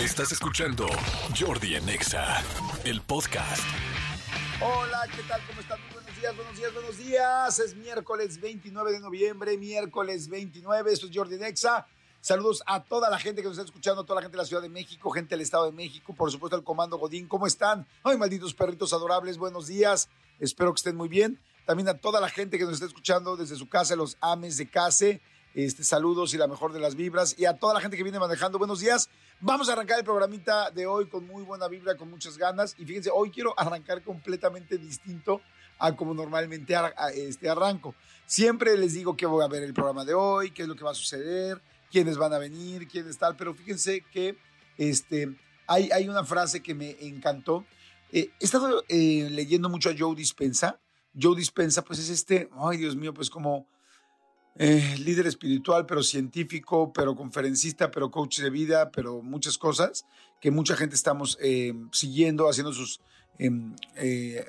[0.00, 0.88] Estás escuchando
[1.38, 2.42] Jordi Anexa,
[2.84, 3.62] el podcast.
[4.60, 5.40] Hola, ¿qué tal?
[5.46, 5.78] ¿Cómo están?
[5.92, 7.58] Buenos días, buenos días, buenos días.
[7.60, 10.92] Es miércoles 29 de noviembre, miércoles 29.
[10.92, 11.86] Esto es Jordi Nexa.
[12.20, 14.46] Saludos a toda la gente que nos está escuchando, a toda la gente de la
[14.46, 17.28] Ciudad de México, gente del Estado de México, por supuesto el Comando Godín.
[17.28, 17.86] ¿Cómo están?
[18.02, 20.08] Ay, malditos perritos adorables, buenos días.
[20.40, 21.38] Espero que estén muy bien.
[21.66, 24.68] También a toda la gente que nos está escuchando desde su casa, los ames de
[24.68, 25.06] casa.
[25.54, 27.36] Este, saludos y la mejor de las vibras.
[27.38, 29.08] Y a toda la gente que viene manejando, buenos días.
[29.46, 32.74] Vamos a arrancar el programita de hoy con muy buena vibra, con muchas ganas.
[32.78, 35.42] Y fíjense, hoy quiero arrancar completamente distinto
[35.78, 36.74] a como normalmente
[37.14, 37.94] este, arranco.
[38.24, 40.82] Siempre les digo que voy a ver el programa de hoy, qué es lo que
[40.82, 41.60] va a suceder,
[41.92, 43.36] quiénes van a venir, quiénes tal.
[43.36, 44.38] Pero fíjense que
[44.78, 45.36] este,
[45.66, 47.66] hay, hay una frase que me encantó.
[48.12, 50.80] Eh, he estado eh, leyendo mucho a Joe Dispensa.
[51.20, 53.66] Joe Dispensa, pues es este, ay Dios mío, pues como
[54.56, 60.06] eh, líder espiritual, pero científico, pero conferencista, pero coach de vida, pero muchas cosas
[60.40, 63.00] que mucha gente estamos eh, siguiendo, haciendo sus
[63.38, 64.44] em, eh,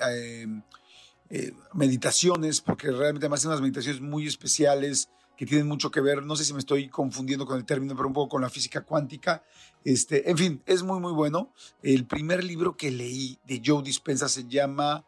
[1.31, 6.23] em, meditaciones, porque realmente además hacen unas meditaciones muy especiales que tienen mucho que ver,
[6.23, 8.81] no sé si me estoy confundiendo con el término, pero un poco con la física
[8.81, 9.43] cuántica.
[9.83, 11.51] Este, en fin, es muy, muy bueno.
[11.81, 15.03] El primer libro que leí de Joe Dispensa se llama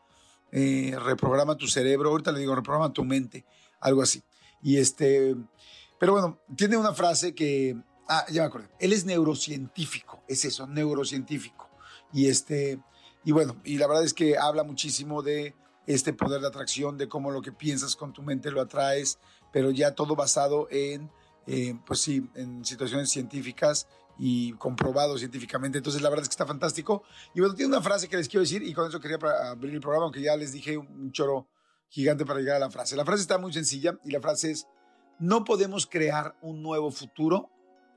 [0.52, 3.46] Reprograma tu cerebro, ahorita le digo, reprograma tu mente,
[3.80, 4.24] algo así.
[4.62, 5.36] Y este,
[6.00, 7.76] pero bueno, tiene una frase que,
[8.08, 11.70] ah, ya me acordé, él es neurocientífico, es eso, neurocientífico.
[12.14, 12.80] Y este,
[13.24, 15.56] y bueno, y la verdad es que habla muchísimo de
[15.86, 19.20] este poder de atracción, de cómo lo que piensas con tu mente lo atraes,
[19.52, 21.10] pero ya todo basado en,
[21.48, 23.88] eh, pues sí, en situaciones científicas
[24.20, 25.78] y comprobado científicamente.
[25.78, 27.04] Entonces, la verdad es que está fantástico.
[27.34, 29.18] Y bueno, tiene una frase que les quiero decir y con eso quería
[29.50, 31.48] abrir el programa, aunque ya les dije un choro
[31.90, 32.96] gigante para llegar a la frase.
[32.96, 34.68] La frase está muy sencilla y la frase es,
[35.20, 37.50] no podemos crear un nuevo futuro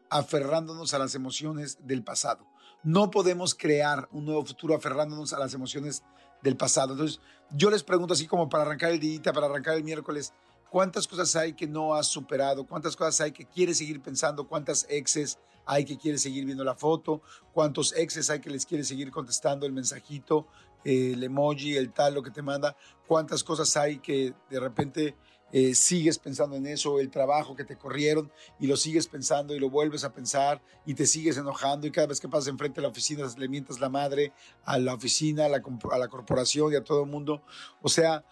[0.08, 2.46] aferrándonos a las emociones del pasado.
[2.83, 6.02] No podemos crear un nuevo futuro aferrándonos a las emociones
[6.42, 6.92] del pasado.
[6.92, 7.20] Entonces,
[7.52, 10.33] yo les pregunto así como para arrancar el día, para arrancar el miércoles,
[10.70, 12.67] ¿cuántas cosas hay que no has superado?
[12.67, 14.48] ¿Cuántas cosas hay que quieres seguir pensando?
[14.48, 17.20] ¿Cuántas exes hay que quieres seguir viendo la foto?
[17.52, 20.46] ¿Cuántos exes hay que les quieres seguir contestando el mensajito?
[20.85, 22.77] El emoji, el tal, lo que te manda,
[23.07, 25.17] cuántas cosas hay que de repente
[25.52, 28.30] eh, sigues pensando en eso, el trabajo que te corrieron
[28.61, 32.07] y lo sigues pensando y lo vuelves a pensar y te sigues enojando y cada
[32.07, 34.33] vez que pasas enfrente de la oficina le mientas la madre
[34.64, 37.42] a la oficina, a la, a la corporación y a todo el mundo.
[37.83, 38.24] O sea,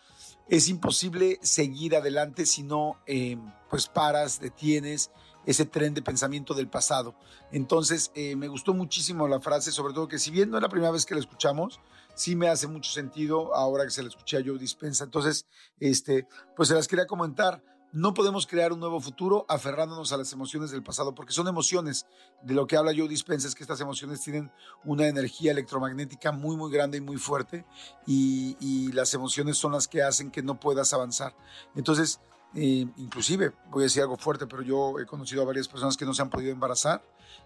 [0.48, 3.36] es imposible seguir adelante si no eh,
[3.68, 5.10] pues paras, detienes
[5.44, 7.14] ese tren de pensamiento del pasado.
[7.50, 10.68] Entonces, eh, me gustó muchísimo la frase, sobre todo que si bien no es la
[10.68, 11.80] primera vez que la escuchamos,
[12.18, 15.04] sí me hace mucho sentido ahora que se la escuché a Joe Dispensa.
[15.04, 15.46] Entonces,
[15.78, 17.62] este, pues se las quería comentar.
[17.92, 22.06] No podemos crear un nuevo futuro aferrándonos a las emociones del pasado, porque son emociones.
[22.42, 24.50] De lo que habla Joe Dispensa es que estas emociones tienen
[24.84, 27.64] una energía electromagnética muy, muy grande y muy fuerte,
[28.04, 31.34] y, y las emociones son las que hacen que no puedas avanzar.
[31.76, 32.20] Entonces,
[32.54, 36.04] eh, inclusive, voy a decir algo fuerte, pero yo he conocido a varias personas que
[36.04, 37.02] no se han podido embarazar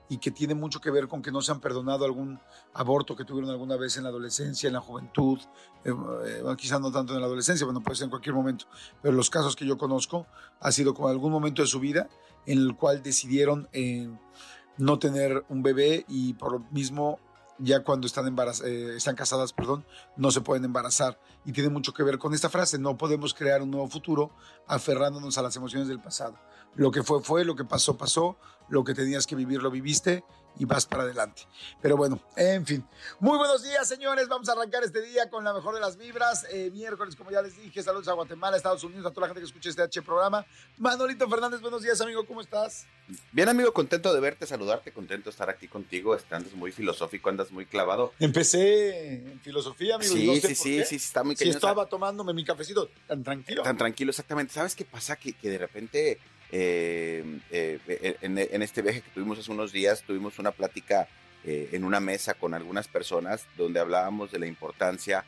[0.09, 2.39] y que tiene mucho que ver con que no se han perdonado algún
[2.75, 5.41] aborto que tuvieron alguna vez en la adolescencia, en la juventud,
[5.85, 8.67] eh, eh, quizás no tanto en la adolescencia, bueno, puede ser en cualquier momento,
[9.01, 10.27] pero los casos que yo conozco
[10.61, 12.09] ha sido como algún momento de su vida
[12.47, 13.69] en el cual decidieron
[14.79, 17.19] no tener un bebé y por lo mismo
[17.63, 19.85] ya cuando están, eh, están casadas, perdón,
[20.17, 21.19] no se pueden embarazar.
[21.45, 24.31] Y tiene mucho que ver con esta frase, no podemos crear un nuevo futuro
[24.67, 26.39] aferrándonos a las emociones del pasado.
[26.75, 28.37] Lo que fue, fue, lo que pasó, pasó,
[28.69, 30.25] lo que tenías que vivir, lo viviste
[30.59, 31.43] y vas para adelante.
[31.81, 32.85] Pero bueno, en fin.
[33.21, 34.29] Muy buenos días, señores.
[34.29, 36.47] Vamos a arrancar este día con la mejor de las vibras.
[36.51, 39.41] Eh, miércoles, como ya les dije, saludos a Guatemala, Estados Unidos, a toda la gente
[39.41, 40.45] que escucha este H programa.
[40.79, 42.27] Manolito Fernández, buenos días, amigo.
[42.27, 42.87] ¿Cómo estás?
[43.33, 46.17] Bien, amigo, contento de verte, saludarte, contento de estar aquí contigo.
[46.31, 48.13] Andas muy filosófico, andas muy clavado.
[48.19, 50.13] Empecé en filosofía, amigo.
[50.13, 53.63] Sí, sí, sí, sí, está muy Sí, estaba tomándome mi cafecito tan tranquilo.
[53.63, 54.53] Tan tranquilo, exactamente.
[54.53, 55.17] ¿Sabes qué pasa?
[55.17, 56.19] Que, que de repente
[56.55, 61.09] eh, eh, en, este viaje que tuvimos hace unos días, tuvimos una plática
[61.45, 65.25] eh, en una mesa con algunas personas donde hablábamos de la importancia,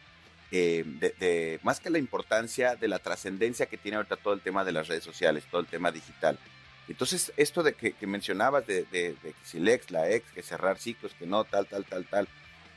[0.51, 4.71] de, más que la importancia, de la trascendencia que tiene ahorita todo el tema de
[4.71, 6.39] las redes sociales, todo el tema digital.
[6.87, 10.79] Entonces, esto de que, mencionabas de, de, que si el ex, la ex, que cerrar
[10.79, 12.29] ciclos, que no, tal, tal, tal, tal,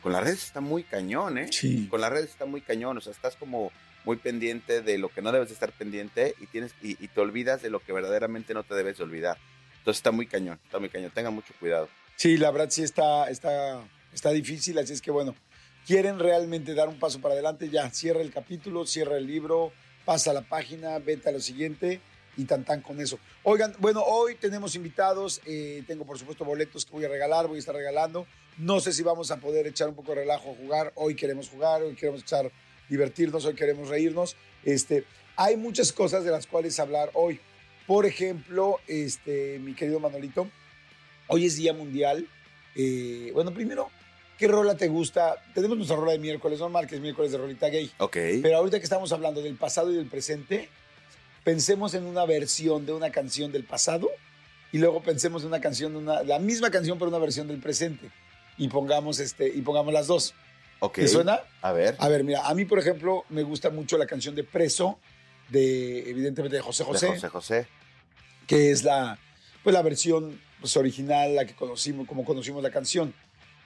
[0.01, 1.50] con las redes está muy cañón, ¿eh?
[1.51, 1.88] Sí.
[1.88, 3.71] Con las redes está muy cañón, o sea, estás como
[4.07, 7.69] muy pendiente de lo que no debes estar pendiente y, tienes, y, te olvidas de
[7.69, 9.38] lo que verdaderamente no te debes olvidar.
[9.80, 11.12] Entonces está muy cañón, está muy cañón.
[11.13, 11.89] Tengan mucho cuidado.
[12.15, 13.83] Sí, la verdad sí está, está,
[14.13, 15.36] está difícil, así es que bueno,
[15.86, 19.74] quieren realmente dar un paso para adelante, ya, cierra el capítulo, cierra el libro,
[20.06, 22.00] pasa la página, vete a lo siguiente
[22.38, 23.19] y tan tan con eso.
[23.44, 27.57] Oigan, bueno, hoy tenemos invitados, eh, tengo por supuesto boletos que voy a regalar, voy
[27.57, 28.25] a estar regalando
[28.57, 30.94] No sé si vamos a poder echar un poco de relajo, jugar.
[30.95, 32.50] Hoy queremos jugar, hoy queremos echar,
[32.89, 34.36] divertirnos, hoy queremos reírnos.
[34.63, 35.06] Este,
[35.36, 37.39] hay muchas cosas de las cuales hablar hoy.
[37.86, 40.50] Por ejemplo, este, mi querido Manolito,
[41.28, 42.28] hoy es Día Mundial.
[42.75, 43.89] Eh, bueno, primero,
[44.38, 45.36] ¿qué rola te gusta?
[45.54, 47.92] Tenemos nuestra rola de miércoles, normal, que es miércoles de rolita gay.
[48.00, 48.18] Ok.
[48.42, 50.69] Pero ahorita que estamos hablando del pasado y del presente,
[51.44, 54.10] pensemos en una versión de una canción del pasado
[54.72, 57.60] y luego pensemos en una canción, de una, la misma canción, pero una versión del
[57.60, 58.12] presente.
[58.57, 60.33] Y pongamos, este, y pongamos las dos.
[60.79, 60.95] Ok.
[60.95, 61.41] ¿Te suena?
[61.62, 61.95] A ver.
[62.00, 65.00] A ver, mira, a mí, por ejemplo, me gusta mucho la canción de Preso,
[65.50, 67.68] de, evidentemente, de José De José, José José.
[68.47, 69.18] que es la,
[69.63, 73.13] pues, la versión pues, original, la que conocimos, como conocimos la canción.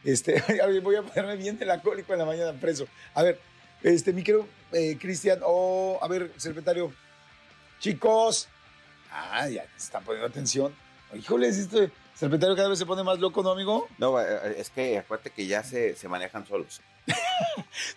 [0.03, 0.41] Este,
[0.83, 2.87] voy a ponerme bien melancólico en la mañana preso.
[3.13, 3.39] A ver,
[3.83, 6.93] este, mi querido eh, Cristian, o a ver, secretario,
[7.79, 8.47] chicos,
[9.11, 10.73] ah, ya se están poniendo atención.
[11.13, 13.87] Híjoles, este secretario cada vez se pone más loco, ¿no, amigo?
[13.97, 16.81] No, eh, es que acuérdate que ya se, se manejan solos.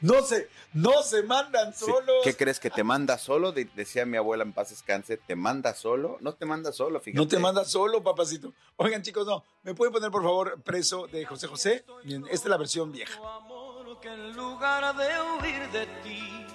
[0.01, 1.85] No se, no se mandan Sí.
[1.87, 2.17] solos.
[2.25, 3.53] ¿Qué crees que te manda solo?
[3.53, 6.19] De- decía mi abuela en paz descanse, ¿te manda solo?
[6.21, 7.19] No te manda solo, fíjate.
[7.23, 8.53] No te manda solo, papacito.
[8.77, 9.45] Oigan, chicos, no.
[9.63, 11.85] ¿Me pueden poner, por favor, preso de José José?
[12.05, 13.19] Bien, esta es la versión vieja.
[13.37, 15.07] amor que en lugar de
[15.39, 16.47] huir de ti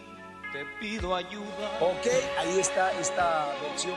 [0.51, 1.77] te pido ayuda.
[1.81, 2.07] Ok,
[2.39, 3.95] ahí está esta versión.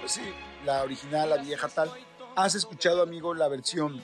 [0.00, 0.22] Pues sí,
[0.64, 1.90] la original, la vieja tal.
[2.36, 4.02] ¿Has escuchado, amigo, la versión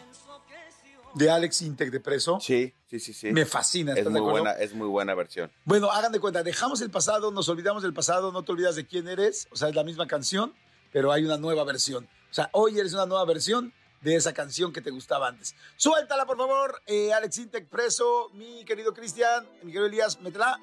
[1.17, 2.39] de Alex Intec de preso?
[2.41, 3.33] Sí, sí, sí, sí.
[3.33, 4.43] Me fascina, es ¿estás muy de acuerdo?
[4.45, 5.51] buena, es muy buena versión.
[5.65, 8.87] Bueno, hagan de cuenta, dejamos el pasado, nos olvidamos del pasado, no te olvidas de
[8.87, 9.49] quién eres.
[9.51, 10.55] O sea, es la misma canción,
[10.93, 12.05] pero hay una nueva versión.
[12.31, 13.73] O sea, hoy eres una nueva versión
[14.03, 15.55] de esa canción que te gustaba antes.
[15.77, 20.61] Suéltala, por favor, eh, Alex Intec preso, mi querido Cristian, mi querido Elías, métela.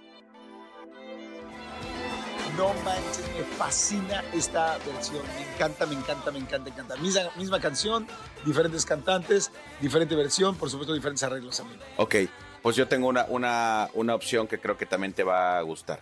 [2.58, 5.22] No manches, me fascina esta versión.
[5.36, 6.96] Me encanta, me encanta, me encanta, me encanta.
[6.98, 8.06] Misma, misma canción,
[8.46, 9.52] diferentes cantantes,
[9.82, 11.82] diferente versión, por supuesto, diferentes arreglos, amigo.
[11.98, 12.16] Ok,
[12.62, 16.02] pues yo tengo una, una, una opción que creo que también te va a gustar.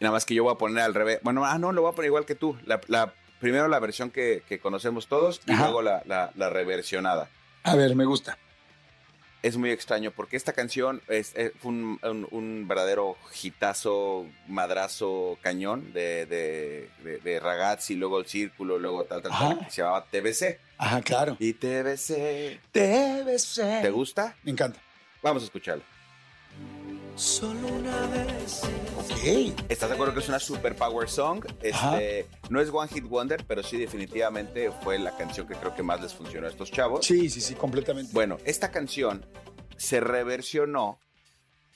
[0.00, 1.20] Y nada más que yo voy a poner al revés.
[1.22, 2.56] Bueno, ah, no, lo voy a poner igual que tú.
[2.64, 5.64] La, la- primero la versión que, que conocemos todos y Ajá.
[5.64, 7.28] luego la, la, la reversionada.
[7.64, 8.38] A ver, me gusta.
[9.42, 15.36] Es muy extraño porque esta canción es, es- fue un, un- un verdadero hitazo, madrazo,
[15.42, 19.82] cañón de, de, de- de Ragazzi, luego el círculo, luego tal, tal, tal, que se
[19.82, 20.58] llamaba TBC.
[20.78, 21.36] Ajá, claro.
[21.40, 22.60] Y TBC.
[23.24, 23.80] Besé.
[23.82, 24.36] ¿Te gusta?
[24.44, 24.80] Me encanta.
[25.22, 25.82] Vamos a escucharlo.
[27.22, 28.62] Solo una vez.
[28.98, 29.54] Ok.
[29.68, 31.44] ¿Estás de acuerdo que es una super power song?
[31.62, 35.84] Este, no es One Hit Wonder, pero sí definitivamente fue la canción que creo que
[35.84, 37.06] más les funcionó a estos chavos.
[37.06, 38.10] Sí, sí, sí, completamente.
[38.12, 39.24] Bueno, esta canción
[39.76, 40.98] se reversionó,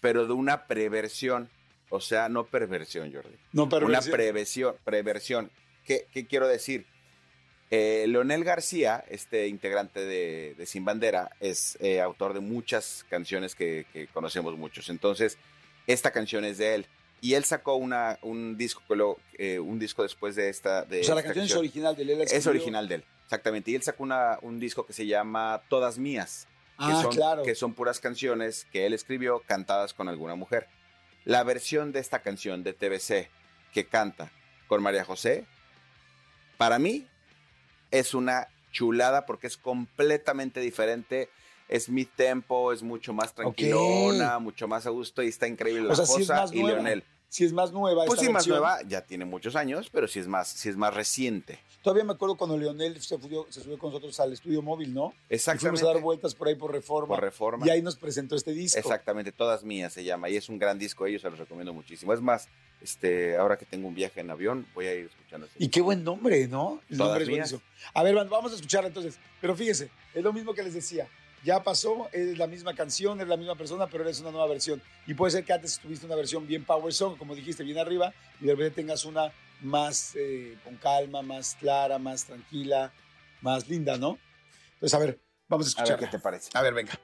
[0.00, 1.48] pero de una preversión.
[1.90, 3.36] O sea, no perversión, Jordi.
[3.52, 4.12] no Una perversión.
[4.12, 4.76] preversión.
[4.82, 5.50] preversión.
[5.84, 6.86] ¿Qué, qué quiero decir?
[7.70, 13.54] Eh, Leonel García, este integrante de, de Sin Bandera, es eh, autor de muchas canciones
[13.54, 14.88] que, que conocemos muchos.
[14.88, 15.36] Entonces,
[15.86, 16.86] esta canción es de él.
[17.20, 18.82] Y él sacó una, un disco,
[19.38, 20.84] eh, un disco después de esta.
[20.84, 22.24] De o sea, la canción es original de Lela.
[22.24, 23.70] Es original de él, exactamente.
[23.70, 26.46] Y él sacó una- un disco que se llama Todas Mías,
[26.78, 27.42] que, Ah, son, claro.
[27.42, 30.68] que son puras canciones que él escribió cantadas con alguna mujer.
[31.24, 33.28] La versión de esta canción de TBC
[33.72, 34.30] que canta
[34.68, 35.46] con María José,
[36.58, 37.06] para mí
[37.90, 41.30] es una chulada porque es completamente diferente.
[41.68, 45.88] Es mi tempo, es mucho más tranquilona, mucho más a gusto y está increíble O
[45.88, 46.76] la sí es cosa más y nueva.
[46.76, 47.04] Leonel.
[47.28, 50.20] Si es más nueva Pues esta sí, más nueva, ya tiene muchos años, pero sí
[50.20, 51.58] es más, sí es más reciente.
[51.82, 55.12] Todavía me acuerdo cuando Leonel se, subió- se subió con nosotros al estudio móvil, ¿no?
[55.28, 55.78] Y Exactamente.
[55.78, 57.14] fuimos a dar vueltas por ahí por Reforma.
[57.14, 57.66] Por Reforma.
[57.66, 58.78] Y ahí nos presentó este disco.
[58.78, 62.12] Exactamente, todas mías se llama y es un gran disco, ellos se los recomiendo muchísimo.
[62.12, 62.48] Es más,
[62.80, 65.46] este, ahora que tengo un viaje en avión, voy a ir escuchando.
[65.46, 66.80] ese Y qué buen nombre, ¿no?
[66.88, 67.62] El Todas nombre es mías.
[67.94, 69.18] A ver, vamos a escucharla entonces.
[69.40, 71.06] Pero fíjese, es lo mismo que les decía.
[71.46, 74.82] Ya pasó, es la misma canción, es la misma persona, pero es una nueva versión.
[75.06, 78.12] Y puede ser que antes tuviste una versión bien power song, como dijiste, bien arriba,
[78.40, 82.92] y de repente tengas una más eh, con calma, más clara, más tranquila,
[83.42, 84.18] más linda, ¿no?
[84.74, 86.50] Entonces, a ver, vamos a ver qué te parece.
[86.52, 86.98] A ver, venga.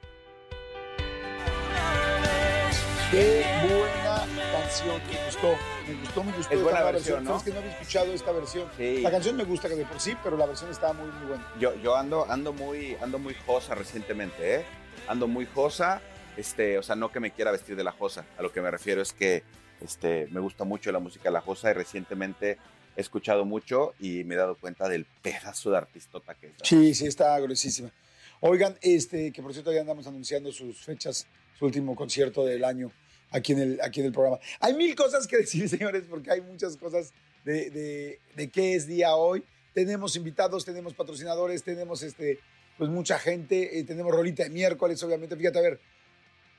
[3.13, 4.02] Qué buena
[4.73, 6.55] canción, me gustó, me gustó, me gustó.
[6.55, 7.31] Es buena nueva versión, ¿no?
[7.31, 8.69] Sabes que no había escuchado esta versión.
[8.77, 9.01] Sí.
[9.03, 11.53] La canción me gusta de por sí, pero la versión estaba muy, muy buena.
[11.61, 14.65] Yo, yo ando, ando muy, ando muy josa recientemente, ¿eh?
[15.09, 16.01] Ando muy josa,
[16.37, 18.25] este, o sea, no que me quiera vestir de la josa.
[18.39, 19.43] A lo que me refiero es que,
[19.81, 22.59] este, me gusta mucho la música de la josa y recientemente
[22.97, 26.53] he escuchado mucho y me he dado cuenta del pedazo de artistota que es.
[26.63, 27.91] Sí, sí, está gruesísima.
[28.41, 31.27] Oigan, este, que por cierto ya andamos anunciando sus fechas,
[31.59, 32.91] su último concierto del año
[33.33, 34.39] aquí en el, aquí en el programa.
[34.61, 37.13] Hay mil cosas que decir, señores, porque hay muchas cosas
[37.45, 39.45] de, de, de qué es día hoy.
[39.75, 42.39] Tenemos invitados, tenemos patrocinadores, tenemos este,
[42.77, 43.79] pues mucha gente.
[43.79, 45.35] Eh, tenemos rolita de miércoles, obviamente.
[45.35, 45.81] Fíjate, a ver,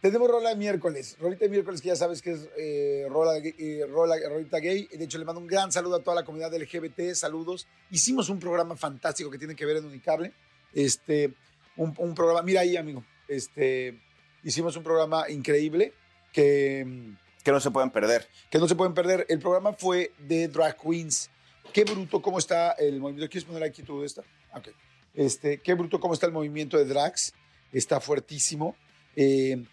[0.01, 1.15] tenemos rola de miércoles.
[1.20, 4.88] Rolita de miércoles que ya sabes que es eh, rola, eh, rola, rolita gay.
[4.92, 7.13] De hecho, le mando un gran saludo a toda la comunidad LGBT.
[7.13, 7.68] Saludos.
[7.92, 10.34] Hicimos un programa fantástico que tiene que ver en Unicable.
[10.74, 11.34] Este,
[11.77, 13.06] un, un programa, mira ahí, amigo.
[13.27, 14.01] Este,
[14.44, 15.94] hicimos un programa increíble
[16.34, 18.28] que, Que no se pueden perder.
[18.50, 19.25] que no se pueden perder.
[19.30, 21.30] El programa fue de drag queens.
[21.72, 23.32] Qué bruto cómo está el movimiento.
[23.32, 24.24] ¿Quieres poner aquí tú esta?
[24.54, 24.70] Ok.
[25.13, 27.34] Este, qué bruto cómo está el movimiento de drags.
[27.72, 28.75] Está fuertísimo.
[29.16, 29.63] Eh,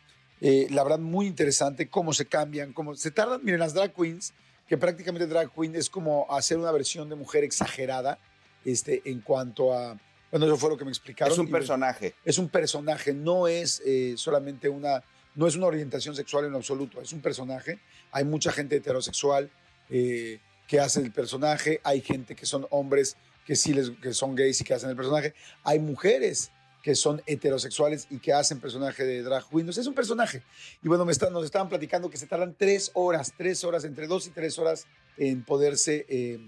[0.40, 3.44] eh, la verdad, muy interesante cómo se cambian, cómo se tardan.
[3.44, 4.32] Miren, las drag queens,
[4.66, 8.18] que prácticamente drag queen es como hacer una versión de mujer exagerada
[8.64, 9.98] este, en cuanto a.
[10.30, 11.32] Bueno, eso fue lo que me explicaron.
[11.32, 12.14] Es un personaje.
[12.24, 15.02] es un personaje, no es eh, solamente una,
[15.34, 17.78] no es una orientación sexual en absoluto, es un personaje.
[18.12, 19.50] Hay mucha gente heterosexual
[19.88, 24.34] eh, que hace el personaje, hay gente que son hombres que sí les, que son
[24.34, 25.34] gays y que hacen el personaje,
[25.64, 29.60] hay mujeres que son heterosexuales y que hacen personaje de drag queen.
[29.60, 30.42] Entonces, es un personaje.
[30.82, 34.06] Y bueno, me están, nos estaban platicando que se tardan tres horas, tres horas, entre
[34.06, 34.86] dos y tres horas
[35.18, 36.38] en poderse eh,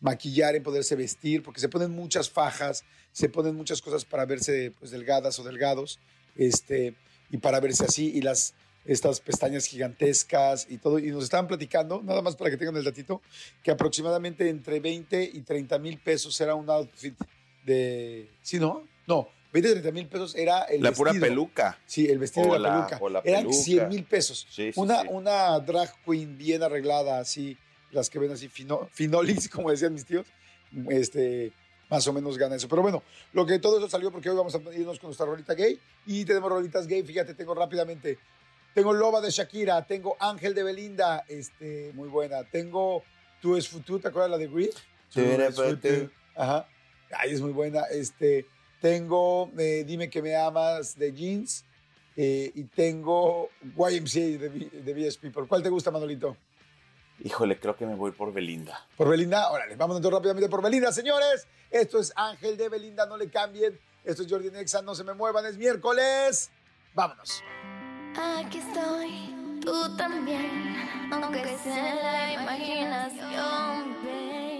[0.00, 4.72] maquillar, en poderse vestir, porque se ponen muchas fajas, se ponen muchas cosas para verse
[4.78, 5.98] pues, delgadas o delgados,
[6.36, 6.94] este,
[7.30, 8.54] y para verse así, y las
[8.86, 12.84] estas pestañas gigantescas y todo, y nos estaban platicando, nada más para que tengan el
[12.84, 13.20] datito,
[13.62, 17.14] que aproximadamente entre 20 y 30 mil pesos era un outfit
[17.64, 18.30] de...
[18.42, 18.82] ¿Sí, no?
[19.06, 21.78] No, 20 y 30 mil pesos era el La pura peluca.
[21.86, 22.98] Sí, el vestido O de la, la- peluca.
[23.04, 23.62] o la Eran peluca.
[23.62, 24.46] 100 mil pesos.
[24.50, 25.08] Sí, sí, una, sí.
[25.10, 27.56] una drag queen bien arreglada, así,
[27.90, 30.26] las que ven así, fino- finolis, como decían mis tíos,
[30.88, 31.52] este,
[31.90, 32.68] más o menos gana eso.
[32.68, 35.54] Pero bueno, lo que todo eso salió porque hoy vamos a irnos con nuestra rolita
[35.54, 37.02] gay y tenemos rolitas gay.
[37.02, 38.18] Fíjate, tengo rápidamente,
[38.72, 42.44] tengo Loba de Shakira, tengo Ángel de Belinda, este, muy buena.
[42.44, 43.02] Tengo
[43.42, 44.70] Tú es Futú, ¿te acuerdas la de Grid?
[45.12, 46.10] Tú eres Tú es Futú.
[46.36, 46.68] Ajá.
[47.10, 47.82] Ay, es muy buena.
[47.90, 48.46] Este,
[48.80, 51.64] tengo eh, Dime que me amas de Jeans
[52.16, 55.32] eh, y tengo YMCA de, de BSP.
[55.32, 56.36] ¿Por cuál te gusta, Manolito?
[57.22, 58.86] Híjole, creo que me voy por Belinda.
[58.96, 59.50] ¿Por Belinda?
[59.50, 61.46] Órale, vamos entonces rápidamente por Belinda, señores.
[61.70, 63.78] Esto es Ángel de Belinda, no le cambien.
[64.04, 66.50] Esto es Jordi Nexa, no se me muevan, es miércoles.
[66.94, 67.42] Vámonos.
[68.16, 70.76] Aquí estoy, tú también,
[71.12, 73.96] aunque sea la imaginación.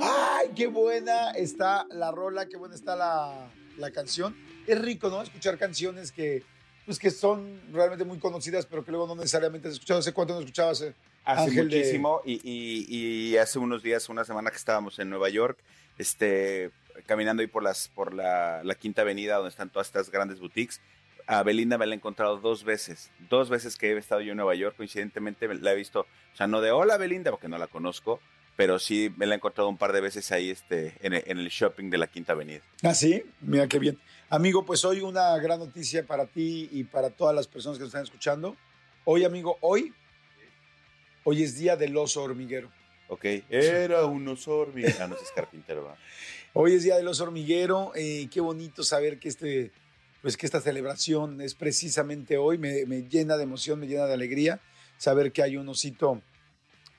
[0.02, 4.36] ¡Ay, qué buena está la rola, qué buena está la, la canción!
[4.66, 5.22] Es rico, ¿no?
[5.22, 6.44] Escuchar canciones que,
[6.84, 10.00] pues, que son realmente muy conocidas, pero que luego no necesariamente has escuchado.
[10.00, 10.84] ¿Hace cuánto no escuchabas?
[11.32, 12.86] Hace Ángel de- muchísimo y, y-
[13.32, 15.58] y hace unos días, una semana que estábamos en Nueva York,
[15.98, 16.70] este,
[17.06, 20.80] caminando ahí por, las, por la, la Quinta Avenida donde están todas estas grandes boutiques,
[21.26, 24.36] a Belinda me la he encontrado dos veces, dos veces que he estado yo en
[24.38, 27.56] Nueva York, coincidentemente me la he visto, o sea, no de hola Belinda, porque no
[27.58, 28.20] la conozco,
[28.56, 31.38] pero sí me la he encontrado un par de veces ahí este, en, el, en
[31.38, 32.62] el shopping de la Quinta Avenida.
[32.82, 33.98] Ah, sí, mira qué bien.
[34.28, 37.88] Amigo, pues hoy una gran noticia para ti y para todas las personas que nos
[37.90, 38.56] están escuchando.
[39.04, 39.94] Hoy, amigo, hoy,
[41.24, 42.70] hoy es día del oso hormiguero.
[43.08, 44.94] Ok, era un oso hormiga.
[45.00, 45.98] Ah, no es carpintero, ¿verdad?
[46.52, 47.92] Hoy es día del oso hormiguero.
[47.94, 49.72] eh, qué bonito saber que este,
[50.22, 52.58] pues que esta celebración es precisamente hoy.
[52.58, 54.60] Me, me llena de emoción, me llena de alegría
[54.96, 56.22] saber que hay un osito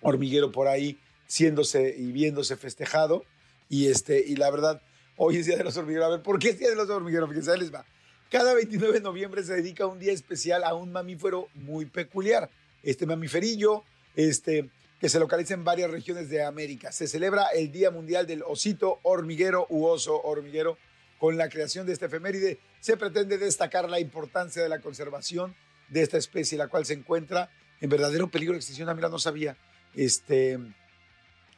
[0.01, 0.97] hormiguero por ahí
[1.27, 3.23] siéndose y viéndose festejado.
[3.69, 4.81] Y este, y la verdad,
[5.15, 6.07] hoy es día de los hormigueros.
[6.07, 7.29] A ver, ¿por qué es día de los hormigueros?
[7.29, 7.85] Fíjense, ahí les va.
[8.29, 12.49] Cada 29 de noviembre se dedica un día especial a un mamífero muy peculiar.
[12.83, 13.83] Este mamiferillo,
[14.15, 16.91] este, que se localiza en varias regiones de América.
[16.91, 20.77] Se celebra el Día Mundial del Osito Hormiguero u Oso Hormiguero.
[21.17, 25.55] Con la creación de esta efeméride se pretende destacar la importancia de la conservación
[25.89, 27.49] de esta especie, la cual se encuentra
[27.79, 28.89] en verdadero peligro de extinción.
[28.89, 29.57] Ah, mira, no sabía.
[29.93, 30.57] Este,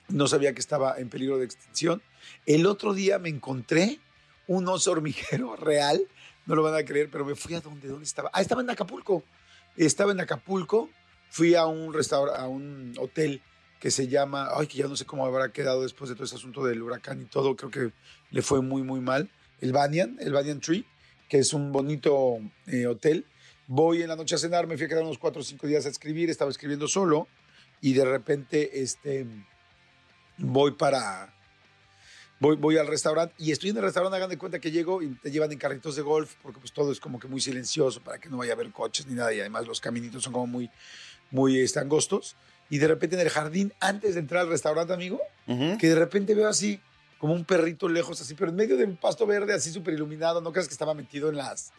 [0.10, 2.02] no sabía que estaba en peligro de extinción.
[2.46, 4.00] El otro día me encontré
[4.48, 6.08] un oso hormiguero real,
[6.46, 8.30] no lo van a creer, pero me fui a donde, ¿dónde estaba?
[8.34, 9.24] Ah, estaba en Acapulco.
[9.76, 10.90] Estaba en Acapulco,
[11.34, 13.42] fui a un restaurante, a un hotel
[13.80, 16.36] que se llama, ay, que ya no sé cómo habrá quedado después de todo ese
[16.36, 17.92] asunto del huracán y todo, creo que
[18.30, 19.32] le fue muy, muy mal.
[19.60, 20.86] El Banyan, el Banyan Tree,
[21.28, 22.38] que es un bonito
[22.68, 23.26] eh, hotel.
[23.66, 25.88] Voy en la noche a cenar, me fui a quedar unos cuatro o cinco días
[25.88, 27.28] a escribir, estaba escribiendo solo
[27.82, 29.26] y de repente este,
[30.38, 31.34] voy para,
[32.40, 35.10] voy, voy al restaurante y estoy en el restaurante, hagan de cuenta que llego y
[35.16, 38.20] te llevan en carritos de golf porque pues todo es como que muy silencioso para
[38.20, 40.70] que no vaya a haber coches ni nada y además los caminitos son como muy,
[41.32, 42.36] muy este, angostos.
[42.70, 46.34] Y de repente en el jardín, antes de entrar al restaurante, amigo, que de repente
[46.34, 46.80] veo así
[47.20, 50.52] como un perrito lejos así, pero en medio del pasto verde así súper iluminado, no
[50.52, 51.72] creas que estaba metido en las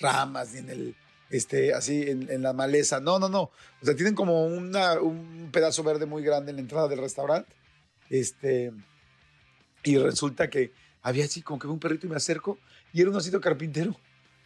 [0.00, 0.96] ramas ni en el,
[1.30, 5.50] este, así en, en la maleza, no, no, no, o sea, tienen como una, un
[5.52, 7.50] pedazo verde muy grande en la entrada del restaurante,
[8.10, 8.72] este,
[9.84, 10.72] y resulta que
[11.02, 12.58] había así como que un perrito y me acerco
[12.92, 13.96] y era un osito carpintero.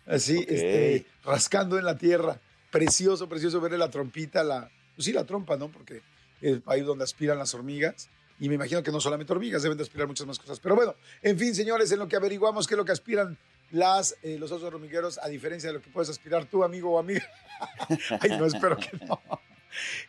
[0.06, 0.44] Así, Ok.
[0.48, 2.40] este, rascando en la tierra.
[2.70, 5.68] Precioso, precioso verle la trompita, la, pues sí, la trompa, ¿no?
[5.70, 6.02] Porque
[6.40, 8.08] es ahí donde aspiran las hormigas.
[8.40, 10.58] Y me imagino que no solamente hormigas, deben de aspirar muchas más cosas.
[10.60, 13.38] Pero bueno, en fin, señores, en lo que averiguamos qué es lo que aspiran
[13.70, 16.98] las, eh, los osos hormigueros, a diferencia de lo que puedes aspirar tú, amigo o
[16.98, 17.24] amiga.
[18.20, 19.20] Ay, no, espero que no.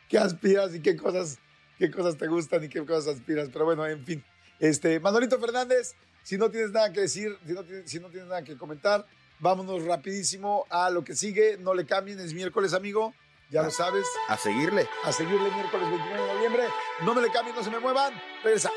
[0.10, 1.38] ¿Qué aspiras y qué cosas,
[1.78, 3.50] qué cosas te gustan y qué cosas aspiras?
[3.54, 4.24] Pero bueno, en fin.
[4.60, 8.30] Este, Manolito Fernández, si no tienes nada que decir, si no tienes, si no tienes
[8.30, 9.06] nada que comentar,
[9.40, 11.58] vámonos rapidísimo a lo que sigue.
[11.58, 13.14] No le cambien, es miércoles, amigo.
[13.52, 14.06] Ya lo sabes.
[14.28, 14.88] A seguirle.
[15.04, 16.64] A seguirle miércoles 29 de noviembre.
[17.04, 18.14] No me le cambien, no se me muevan.
[18.44, 18.72] Regresa.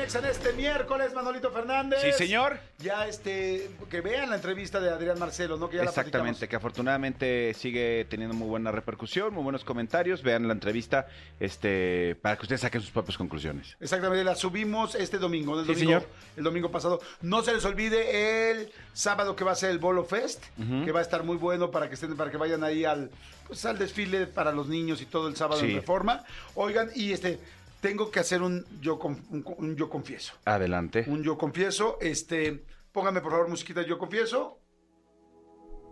[0.00, 2.00] Aquí en este miércoles, Manolito Fernández.
[2.02, 2.58] Sí, señor.
[2.78, 5.68] Ya este, que vean la entrevista de Adrián Marcelo, ¿no?
[5.68, 10.22] Que ya Exactamente, que afortunadamente sigue teniendo muy buena repercusión, muy buenos comentarios.
[10.22, 11.06] Vean la entrevista
[11.40, 13.76] este, para que ustedes saquen sus propias conclusiones.
[13.80, 16.08] Exactamente, la subimos este domingo, el Sí, domingo, señor.
[16.36, 17.00] el domingo pasado.
[17.22, 20.42] No se les olvide el sábado que va a ser el Bolo Fest,
[20.84, 23.10] que va a estar muy bueno para que estén, para que vayan ahí al,
[23.46, 25.74] pues, al desfile para los niños y todo el sábado en.
[25.74, 26.24] Reforma.
[26.54, 27.38] Oigan, y este,
[27.84, 30.32] tengo que hacer un yo, con- un, un yo confieso.
[30.46, 31.04] Adelante.
[31.06, 34.58] Un yo confieso, este, pónganme por favor musiquita yo confieso.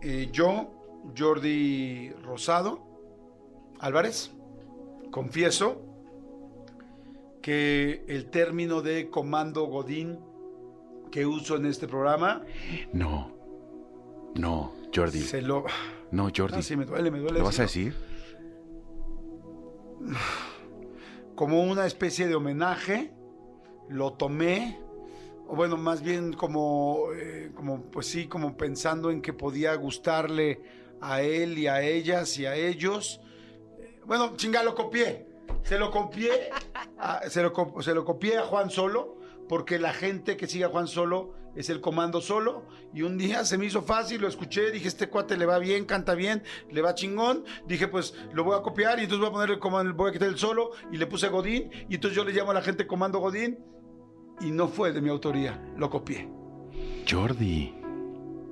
[0.01, 0.71] Eh, yo,
[1.15, 2.83] Jordi Rosado
[3.79, 4.31] Álvarez,
[5.11, 5.83] confieso
[7.43, 10.17] que el término de comando Godín
[11.11, 12.41] que uso en este programa
[12.91, 13.31] No.
[14.33, 15.21] No, Jordi.
[15.21, 15.65] se lo...
[16.09, 16.57] No, Jordi.
[16.57, 17.37] Ah, sí, me duele, me duele.
[17.37, 17.93] ¿Lo vas a decir?
[21.43, 23.11] como una especie de homenaje,
[23.89, 24.79] lo tomé,
[25.45, 30.61] o bueno, más bien como, eh, como, pues sí, como pensando en que podía gustarle
[31.01, 33.19] a él y a ellas y a ellos.
[33.77, 35.27] Eh, Bueno, chinga, lo copié.
[35.63, 36.49] Se lo copié,
[37.27, 39.17] se, lo, se lo copié a Juan Solo,
[39.49, 42.65] porque la gente que sigue a Juan Solo es el comando solo.
[42.93, 45.85] Y un día se me hizo fácil, lo escuché, dije, este cuate le va bien,
[45.85, 47.43] canta bien, le va chingón.
[47.67, 50.13] Dije, pues lo voy a copiar y entonces voy a poner el comando, voy a
[50.13, 51.69] quitar el solo y le puse Godín.
[51.89, 53.59] Y entonces yo le llamo a la gente comando Godín.
[54.41, 56.27] Y no fue de mi autoría, lo copié.
[57.09, 57.75] Jordi.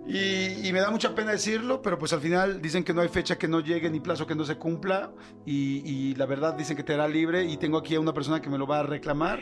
[0.08, 3.08] Y, y me da mucha pena decirlo, pero pues al final dicen que no hay
[3.08, 5.12] fecha que no llegue ni plazo que no se cumpla.
[5.46, 7.46] Y, y la verdad dicen que te hará libre.
[7.46, 9.42] Y tengo aquí a una persona que me lo va a reclamar.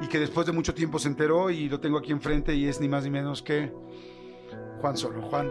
[0.00, 2.80] Y que después de mucho tiempo se enteró y lo tengo aquí enfrente y es
[2.80, 3.72] ni más ni menos que
[4.80, 5.22] Juan Solo.
[5.22, 5.50] Juan,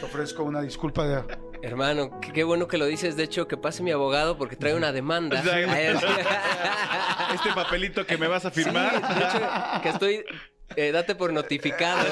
[0.00, 1.24] te ofrezco una disculpa de...
[1.62, 3.16] Hermano, qué, qué bueno que lo dices.
[3.16, 5.42] De hecho, que pase mi abogado porque trae una demanda.
[7.34, 10.24] Este papelito que me vas a sí, de hecho, que estoy...
[10.76, 12.02] eh, date por notificado.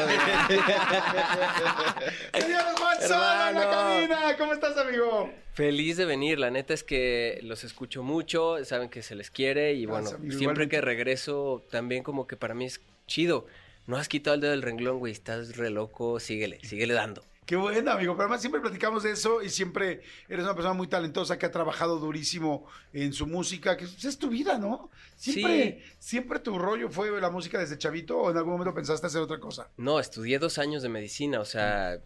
[2.39, 4.37] Señor Juan en la cabina.
[4.39, 5.31] ¿Cómo estás, amigo?
[5.55, 6.39] Feliz de venir.
[6.39, 8.65] La neta es que los escucho mucho.
[8.65, 9.75] Saben que se les quiere.
[9.75, 10.77] Y bueno, amigo, siempre igualmente.
[10.77, 13.47] que regreso, también como que para mí es chido.
[13.87, 15.13] No has quitado el dedo del renglón, güey.
[15.13, 16.21] Estás re loco.
[16.21, 17.25] Síguele, síguele dando.
[17.51, 18.13] Qué bueno, amigo.
[18.15, 21.51] Pero además siempre platicamos de eso y siempre eres una persona muy talentosa que ha
[21.51, 24.89] trabajado durísimo en su música, que pues, es tu vida, ¿no?
[25.17, 29.21] Siempre, siempre tu rollo fue la música desde chavito o en algún momento pensaste hacer
[29.21, 29.69] otra cosa.
[29.77, 31.99] No, estudié dos años de medicina, o sea,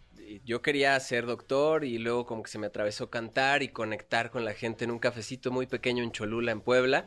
[0.43, 4.45] yo quería ser doctor y luego como que se me atravesó cantar y conectar con
[4.45, 7.05] la gente en un cafecito muy pequeño en Cholula, en Puebla.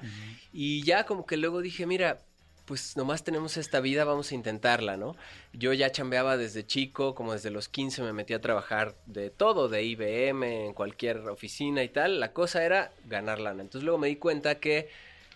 [0.52, 2.20] Y ya como que luego dije, mira,
[2.68, 5.16] pues nomás tenemos esta vida, vamos a intentarla, ¿no?
[5.54, 9.70] Yo ya chambeaba desde chico, como desde los 15 me metí a trabajar de todo,
[9.70, 12.20] de IBM, en cualquier oficina y tal.
[12.20, 13.62] La cosa era ganar lana.
[13.62, 14.90] Entonces luego me di cuenta que,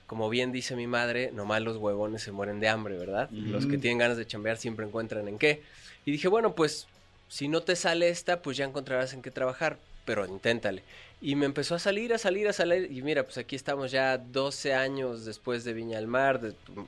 [0.07, 3.31] como bien dice mi madre, nomás los huevones se mueren de hambre, ¿verdad?
[3.31, 5.63] Los que tienen ganas de chambear siempre encuentran en qué.
[6.05, 6.87] Y dije, bueno, pues
[7.29, 10.83] si no te sale esta, pues ya encontrarás en qué trabajar, pero inténtale.
[11.25, 12.91] Y me empezó a salir, a salir, a salir.
[12.91, 16.41] Y mira, pues aquí estamos ya 12 años después de Viña del Mar,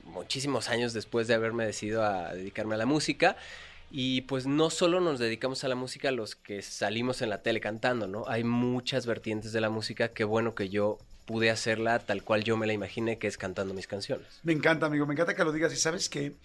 [0.03, 3.37] muchísimos años después de haberme decidido a dedicarme a la música.
[3.91, 7.61] Y pues no solo nos dedicamos a la música los que salimos en la tele
[7.61, 8.25] cantando, ¿no?
[8.27, 10.09] Hay muchas vertientes de la música.
[10.09, 13.73] Qué bueno que yo pude hacerla tal cual yo me la imaginé, que es cantando
[13.73, 14.27] mis canciones.
[14.43, 16.35] Me encanta, amigo, me encanta que lo digas y sabes que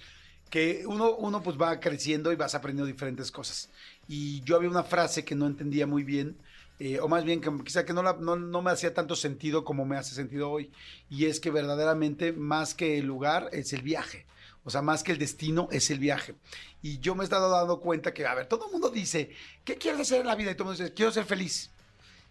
[0.86, 3.68] uno, uno pues va creciendo y vas aprendiendo diferentes cosas.
[4.06, 6.36] Y yo había una frase que no entendía muy bien,
[6.80, 9.84] eh, o más bien que quizá que no, no, no me hacía tanto sentido como
[9.84, 10.72] me hace sentido hoy,
[11.08, 14.26] y es que verdaderamente más que el lugar es el viaje.
[14.64, 16.34] O sea, más que el destino es el viaje.
[16.82, 19.30] Y yo me he estado dando cuenta que, a ver, todo el mundo dice,
[19.64, 20.50] ¿qué quieres hacer en la vida?
[20.50, 21.70] Y todo el mundo dice, quiero ser feliz.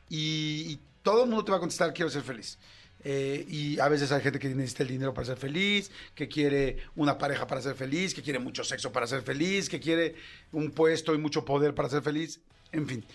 [0.09, 2.59] Y, y todo el mundo te va a contestar, quiero ser feliz.
[3.03, 6.77] Eh, y a veces hay gente que necesita el dinero para ser feliz, que quiere
[6.95, 10.15] una pareja para ser feliz, que quiere mucho sexo para ser feliz, que quiere
[10.51, 13.05] un puesto y mucho poder para ser feliz, en fin.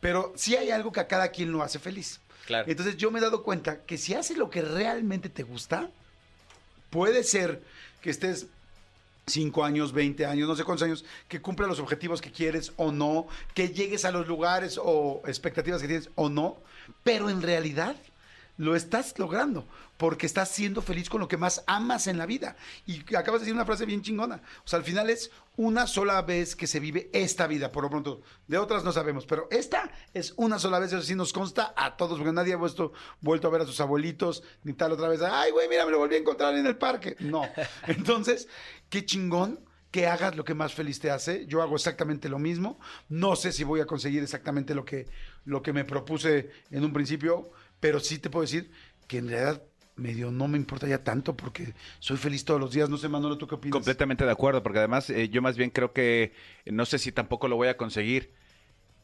[0.00, 2.20] Pero sí hay algo que a cada quien lo hace feliz.
[2.46, 2.68] Claro.
[2.68, 5.90] Entonces yo me he dado cuenta que si haces lo que realmente te gusta,
[6.90, 7.62] puede ser
[8.00, 8.46] que estés
[9.26, 12.92] 5 años, 20 años, no sé cuántos años, que cumpla los objetivos que quieres o
[12.92, 16.56] no, que llegues a los lugares o expectativas que tienes o no,
[17.04, 17.96] pero en realidad
[18.58, 19.66] lo estás logrando
[19.96, 22.56] porque estás siendo feliz con lo que más amas en la vida.
[22.86, 24.42] Y acabas de decir una frase bien chingona.
[24.64, 27.90] O sea, al final es una sola vez que se vive esta vida, por lo
[27.90, 28.22] pronto.
[28.46, 31.96] De otras no sabemos, pero esta es una sola vez, eso sí nos consta a
[31.96, 35.20] todos, porque nadie ha vuelto, vuelto a ver a sus abuelitos, ni tal otra vez.
[35.22, 37.16] Ay, güey, mira, me lo volví a encontrar en el parque.
[37.18, 37.42] No.
[37.88, 38.48] Entonces,
[38.88, 41.46] qué chingón que hagas lo que más feliz te hace.
[41.46, 42.78] Yo hago exactamente lo mismo.
[43.08, 45.06] No sé si voy a conseguir exactamente lo que,
[45.44, 48.70] lo que me propuse en un principio, pero sí te puedo decir
[49.06, 49.62] que en realidad
[49.96, 52.88] medio no me importa ya tanto porque soy feliz todos los días.
[52.88, 53.72] No sé, Manolo, ¿tú qué opinas?
[53.72, 56.32] Completamente de acuerdo, porque además eh, yo más bien creo que
[56.66, 58.30] no sé si tampoco lo voy a conseguir,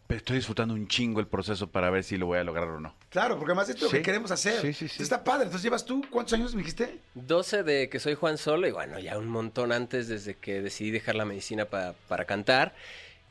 [0.07, 2.79] pero estoy disfrutando un chingo el proceso para ver si lo voy a lograr o
[2.79, 2.95] no.
[3.09, 3.97] Claro, porque además esto es lo Sí.
[3.97, 4.61] que queremos hacer.
[4.61, 5.03] Sí, sí, sí.
[5.03, 5.45] Está padre.
[5.45, 6.99] Entonces, ¿llevas tú cuántos años me dijiste?
[7.15, 10.91] 12 de que soy Juan Solo y bueno, ya un montón antes desde que decidí
[10.91, 12.75] dejar la medicina pa- para cantar.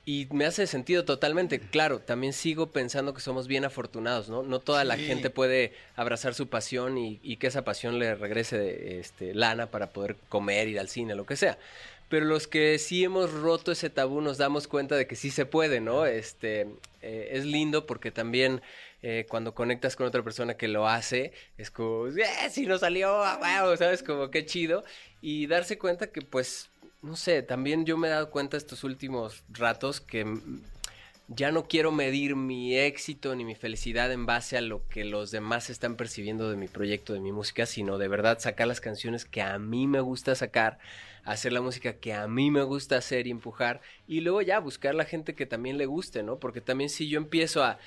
[0.05, 1.59] Y me hace sentido totalmente.
[1.59, 4.43] Claro, también sigo pensando que somos bien afortunados, ¿no?
[4.43, 8.99] No toda la gente puede abrazar su pasión y, y que esa pasión le regrese
[8.99, 11.57] este, lana para poder comer, ir al cine, lo que sea.
[12.09, 15.45] Pero los que sí hemos roto ese tabú nos damos cuenta de que sí se
[15.45, 16.05] puede, ¿no?
[16.05, 16.67] Este,
[17.01, 18.61] eh, es lindo porque también
[19.01, 22.49] eh, cuando conectas con otra persona que lo hace, es como, ¡eh!
[22.51, 24.03] Si no salió, ¡a huevo", ¿sabes?
[24.03, 24.83] Como qué chido.
[25.21, 26.69] Y darse cuenta que, pues,
[27.03, 30.25] no sé, también yo me he dado cuenta estos últimos ratos que
[31.27, 35.29] ya no quiero medir mi éxito ni mi felicidad en base a lo que los
[35.29, 39.25] demás están percibiendo de mi proyecto, de mi música, sino de verdad sacar las canciones
[39.25, 40.79] que a mí me gusta sacar,
[41.25, 44.95] hacer la música que a mí me gusta hacer y empujar, y luego ya buscar
[44.95, 46.37] la gente que también le guste, ¿no?
[46.37, 47.79] Porque también si yo empiezo a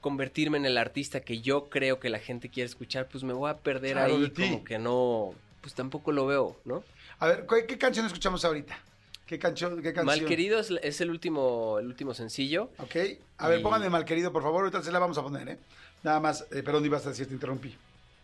[0.00, 3.50] convertirme en el artista que yo creo que la gente quiere escuchar, pues me voy
[3.50, 6.84] a perder Claro, ahí como que no, pues tampoco lo veo, ¿no?
[7.20, 8.78] A ver, ¿qué, qué canción escuchamos ahorita?
[9.26, 9.76] ¿Qué, canción?
[9.82, 10.06] qué canción?
[10.06, 12.70] Malquerido es, es el último, el último sencillo.
[12.78, 12.96] Ok.
[13.38, 14.64] A ver, Y- pónganme Malquerido, por favor.
[14.64, 15.58] Ahorita se la vamos a poner, ¿eh?
[16.02, 17.76] Nada más, eh, perdón, ibas a decir, te interrumpí.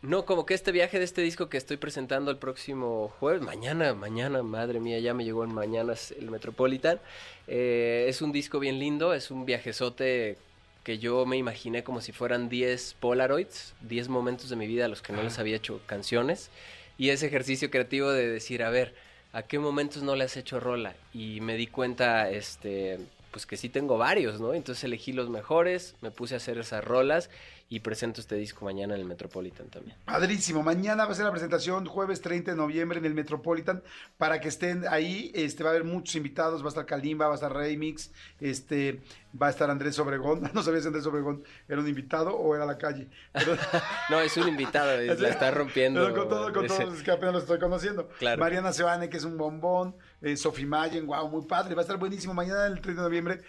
[0.03, 3.95] No, como que este viaje de este disco que estoy presentando el próximo jueves, mañana,
[3.95, 7.01] mañana, madre mía, ya me llegó en mañanas el Metropolitan.
[7.47, 10.39] Eh, es un disco bien lindo, es un viajezote
[10.85, 14.89] que yo me imaginé como si fueran 10 Polaroids, 10 momentos de mi vida a
[14.89, 16.51] los que no les había hecho canciones.
[16.99, 18.95] Y ese ejercicio creativo de decir, a ver,
[19.33, 20.95] ¿a qué momentos no le has hecho rola?
[21.13, 22.99] Y me di cuenta, este,
[23.37, 24.55] pues que sí tengo varios, ¿no?
[24.55, 27.29] Entonces elegí los mejores, me puse a hacer esas rolas
[27.69, 29.95] y presento este disco mañana en el Metropolitan también.
[30.07, 30.63] Padrísimo.
[30.63, 33.83] Mañana va a ser la presentación, jueves 30 de noviembre en el Metropolitan.
[34.17, 36.63] Para que estén ahí, este, va a haber muchos invitados.
[36.63, 39.03] Va a estar Kalimba, va a estar Remix, este,
[39.39, 40.51] va a estar Andrés Obregón.
[40.55, 43.09] No sabía si Andrés Obregón era un invitado o era la calle.
[43.35, 43.55] Pero-
[44.09, 46.01] No, es un invitado, la está rompiendo.
[46.01, 48.09] Pero con todo, con todo, es que apenas lo estoy conociendo.
[48.19, 48.41] Claro.
[48.41, 49.95] Mariana Sebane, que es un bombón.
[50.27, 51.77] Eh, Sofi Mayen, wow, muy padre.
[51.77, 53.43] Va a estar buenísimo mañana, el 30 de noviembre.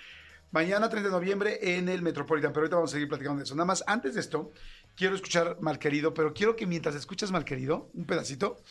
[0.51, 2.53] Mañana, 30 de noviembre, en el Metropolitan.
[2.53, 3.55] Pero ahorita vamos a seguir platicando de eso.
[3.55, 4.51] Nada más, antes de esto,
[4.95, 8.61] quiero escuchar Malquerido, pero quiero que mientras escuchas Malquerido, un pedacito,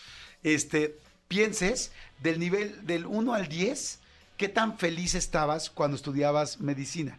[0.44, 1.90] este, pienses
[2.22, 3.98] del nivel del 1 al 10,
[4.36, 7.18] qué tan feliz estabas cuando estudiabas medicina.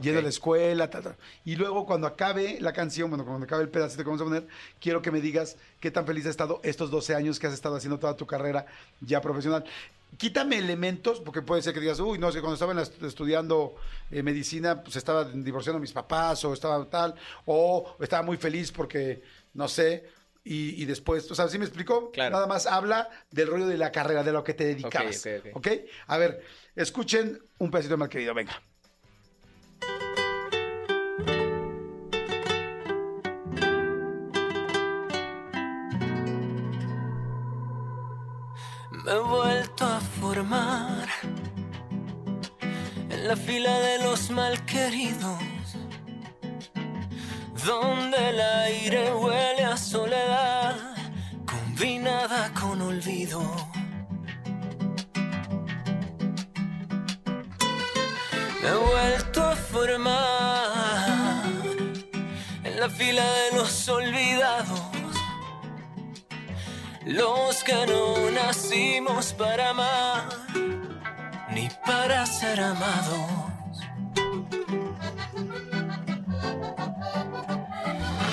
[0.00, 1.16] Yendo a la escuela, tal, tal.
[1.44, 4.48] Y luego cuando acabe la canción, bueno, cuando acabe el pedacito que vamos a poner,
[4.80, 7.76] quiero que me digas qué tan feliz has estado estos 12 años que has estado
[7.76, 8.64] haciendo toda tu carrera
[9.02, 9.66] ya profesional.
[10.18, 13.02] Quítame elementos, porque puede ser que digas, uy, no, que cuando estaba en la est-
[13.02, 13.74] estudiando
[14.10, 17.14] eh, medicina, pues estaba divorciando a mis papás, o estaba tal,
[17.46, 19.22] o estaba muy feliz porque,
[19.54, 20.04] no sé,
[20.44, 22.10] y, y después, o sea, ¿sí me explicó?
[22.10, 22.34] Claro.
[22.34, 25.24] Nada más habla del rollo de la carrera, de lo que te dedicabas.
[25.24, 25.56] ok, ok.
[25.56, 25.68] ¿Ok?
[26.08, 26.42] A ver,
[26.76, 28.60] escuchen un pedacito más querido, venga.
[43.32, 45.42] La fila de los malqueridos,
[47.64, 50.76] donde el aire huele a soledad
[51.46, 53.40] combinada con olvido.
[58.60, 61.44] Me he vuelto a formar
[62.64, 64.82] en la fila de los olvidados.
[67.06, 70.41] Los que no nacimos para ni
[71.86, 73.30] para ser amados.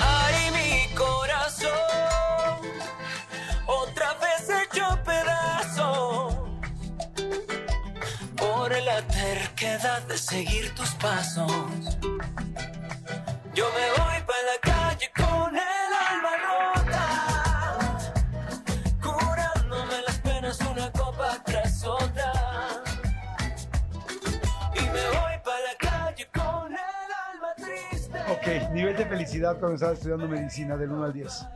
[0.02, 1.70] Ay, mi corazón,
[3.66, 6.34] otra vez hecho pedazos.
[8.36, 11.52] Por la terquedad de seguir tus pasos.
[13.54, 14.79] Yo me voy para la calle
[28.56, 31.46] Ok, nivel de felicidad cuando estabas estudiando medicina del 1 al 10.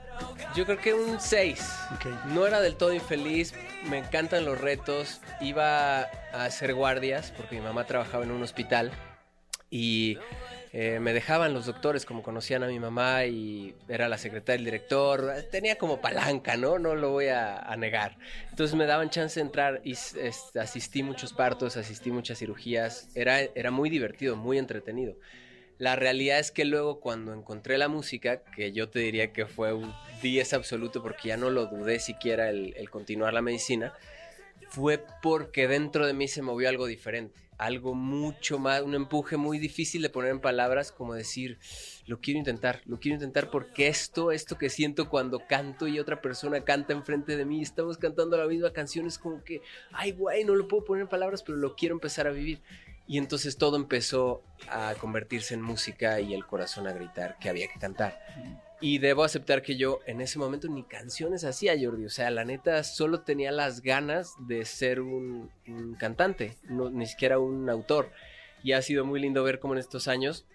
[0.54, 1.68] Yo creo que un 6.
[1.94, 2.06] Ok.
[2.26, 3.52] No era del todo infeliz,
[3.88, 5.20] me encantan los retos.
[5.40, 8.92] Iba a hacer guardias porque mi mamá trabajaba en un hospital
[9.70, 10.18] y
[10.72, 14.64] eh, me dejaban los doctores como conocían a mi mamá y era la secretaria del
[14.64, 15.32] director.
[15.50, 16.78] Tenía como palanca, ¿no?
[16.78, 18.16] No lo voy a, a negar.
[18.50, 23.08] Entonces me daban chance de entrar y s- este, asistí muchos partos, asistí muchas cirugías.
[23.16, 25.14] Era, era muy divertido, muy entretenido.
[25.78, 29.72] La realidad es que luego cuando encontré la música, que yo te diría que fue
[29.72, 33.92] un 10 absoluto porque ya no lo dudé siquiera el, continuar la medicina,
[34.68, 39.58] fue porque dentro de mí se movió algo diferente, algo mucho más, un empuje muy
[39.58, 41.58] difícil de poner en palabras, como decir,
[42.06, 46.22] lo quiero intentar, lo quiero intentar porque esto, esto que siento cuando canto y otra
[46.22, 49.60] persona canta enfrente de mí, estamos cantando la misma canción, es como que,
[49.90, 52.60] ay, güey, no lo puedo poner en palabras, pero lo quiero empezar a vivir.
[53.06, 57.68] Y entonces todo empezó a convertirse en música y el corazón a gritar que había
[57.68, 58.18] que cantar.
[58.80, 62.06] Y debo aceptar que yo en ese momento ni canciones hacía, Jordi.
[62.06, 67.06] O sea, la neta solo tenía las ganas de ser un, un cantante, no, ni
[67.06, 68.10] siquiera un autor.
[68.62, 70.46] Y ha sido muy lindo ver cómo en estos años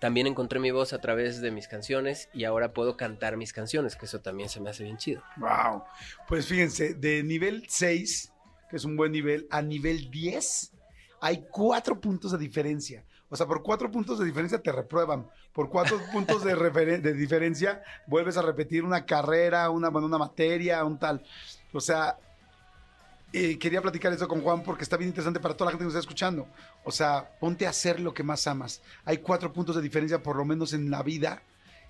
[0.00, 3.96] también encontré mi voz a través de mis canciones y ahora puedo cantar mis canciones,
[3.96, 5.22] que eso también se me hace bien chido.
[5.36, 5.84] Wow.
[6.28, 8.32] Pues fíjense, de nivel 6,
[8.70, 10.72] que es un buen nivel, a nivel 10,
[11.20, 13.04] hay cuatro puntos de diferencia.
[13.28, 15.28] O sea, por cuatro puntos de diferencia te reprueban.
[15.52, 21.24] Por cuatro puntos de, diferencia vuelves a repetir una carrera, una, una materia, un tal.
[21.72, 22.16] O sea,
[23.32, 25.86] eh, quería platicar eso con Juan porque está bien interesante para toda la gente que
[25.86, 26.46] nos está escuchando.
[26.84, 28.82] O sea, ponte a hacer lo que más amas.
[29.04, 31.42] Hay cuatro puntos de diferencia, por lo menos en la vida,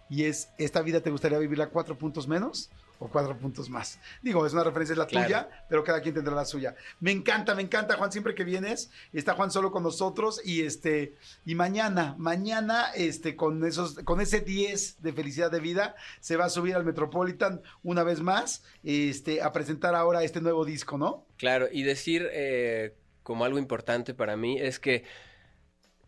[0.08, 3.98] y es, ¿esta vida te gustaría vivirla cuatro puntos menos o cuatro puntos más?
[4.22, 5.26] Digo, es una referencia, es la Claro.
[5.26, 6.74] tuya, pero cada quien tendrá la suya.
[7.00, 11.14] Me encanta, me encanta, Juan, siempre que vienes, está Juan solo con nosotros y este,
[11.44, 16.46] y mañana, mañana, este, con esos, con ese 10 de felicidad de vida, se va
[16.46, 21.26] a subir al Metropolitan una vez más, este, a presentar ahora este nuevo disco, ¿no?
[21.36, 25.04] Claro, y decir eh, como algo importante para mí es que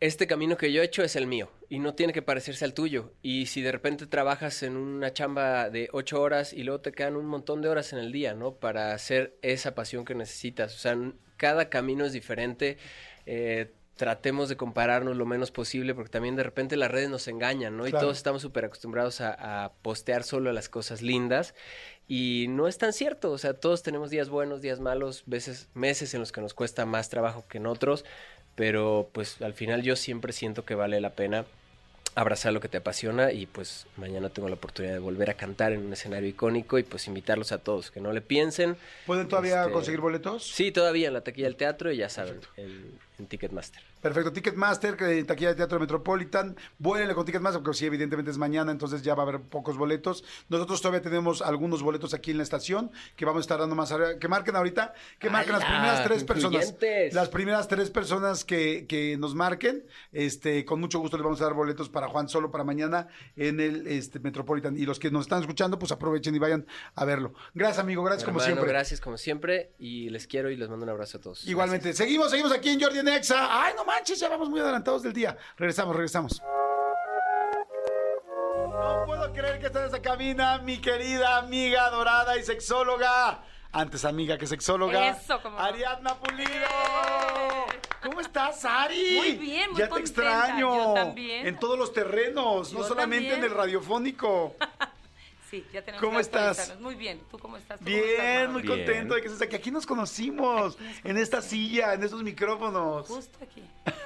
[0.00, 2.74] este camino que yo he hecho es el mío y no tiene que parecerse al
[2.74, 3.12] tuyo.
[3.22, 7.16] Y si de repente trabajas en una chamba de ocho horas y luego te quedan
[7.16, 8.54] un montón de horas en el día, ¿no?
[8.54, 10.74] Para hacer esa pasión que necesitas.
[10.74, 10.96] O sea,
[11.36, 12.78] cada camino es diferente.
[13.26, 17.76] eh, tratemos de compararnos lo menos posible porque también de repente las redes nos engañan,
[17.76, 17.86] ¿no?
[17.86, 21.52] Y todos estamos súper acostumbrados a, a postear solo las cosas lindas
[22.06, 26.14] y no es tan cierto, o sea, todos tenemos días buenos, días malos, veces, meses
[26.14, 28.06] en los que nos cuesta más trabajo que en otros,
[28.58, 31.44] pero pues al final yo siempre siento que vale la pena
[32.16, 35.72] abrazar lo que te apasiona y pues mañana tengo la oportunidad de volver a cantar
[35.72, 38.76] en un escenario icónico y pues invitarlos a todos, que no le piensen.
[39.06, 40.44] ¿Pueden todavía Este, conseguir boletos?
[40.44, 43.80] Sí, todavía en la taquilla del teatro y ya saben, en, en Ticketmaster.
[44.00, 49.02] Perfecto, Ticketmaster, taquilla de Teatro Metropolitan, vuélenle con Ticketmaster, porque sí, evidentemente es mañana, entonces
[49.02, 50.24] ya va a haber pocos boletos.
[50.48, 53.92] Nosotros todavía tenemos algunos boletos aquí en la estación, que vamos a estar dando más
[53.92, 54.18] arriba.
[54.18, 56.74] Que marquen ahorita, que marquen las primeras tres personas.
[57.12, 61.44] Las primeras tres personas que, que nos marquen, este, con mucho gusto les vamos a
[61.44, 64.76] dar boletos para Juan solo para mañana en el este, Metropolitan.
[64.78, 67.34] Y los que nos están escuchando, pues aprovechen y vayan a verlo.
[67.54, 68.66] Gracias, amigo, gracias como siempre.
[68.66, 71.46] Gracias como siempre y les quiero y les mando un abrazo a todos.
[71.46, 71.92] Igualmente.
[71.92, 73.48] Seguimos, seguimos aquí en Jordi Nexa.
[73.50, 75.36] Ay, no manches, ya vamos muy adelantados del día.
[75.56, 76.42] Regresamos, regresamos.
[78.70, 83.42] No puedo creer que estés en esa cabina, mi querida amiga dorada y sexóloga.
[83.72, 85.08] Antes amiga que sexóloga.
[85.08, 86.48] Eso, como- Ariadna Pulido.
[88.02, 89.16] ¿Cómo estás, Ari?
[89.16, 90.74] Muy bien, muy Ya te extraño.
[90.86, 91.46] Yo también.
[91.46, 93.44] En todos los terrenos, no solamente también.
[93.44, 94.54] en el radiofónico.
[95.50, 96.78] Sí, ya tenemos ¿Cómo que estás?
[96.80, 97.20] Muy bien.
[97.30, 97.78] ¿Tú cómo estás?
[97.78, 98.62] ¿Tú cómo Bien, estás, muy?
[98.62, 98.76] Bien.
[98.76, 99.56] contento de que estés aquí.
[99.56, 103.06] Aquí nos conocimos, en esta silla, en estos micrófonos.
[103.08, 103.62] Justo aquí.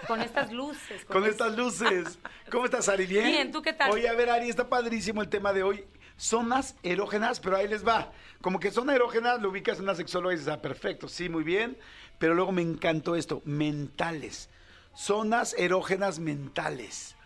[0.07, 1.05] Con estas luces.
[1.07, 2.18] Con esta- estas luces.
[2.50, 3.07] ¿Cómo estás, Ari?
[3.07, 3.24] ¿Bien?
[3.26, 3.90] Bien, ¿tú qué tal?
[3.90, 5.85] Oye, a ver, Ari, está padrísimo el tema de hoy.
[6.16, 8.12] Zonas erógenas, pero ahí les va.
[8.40, 11.42] Como que zona erógena lo ubicas en una sexóloga y dices, ah, perfecto, sí, muy
[11.42, 11.76] bien.
[12.18, 14.48] Pero luego me encantó esto, mentales.
[14.94, 17.16] Zonas erógenas mentales.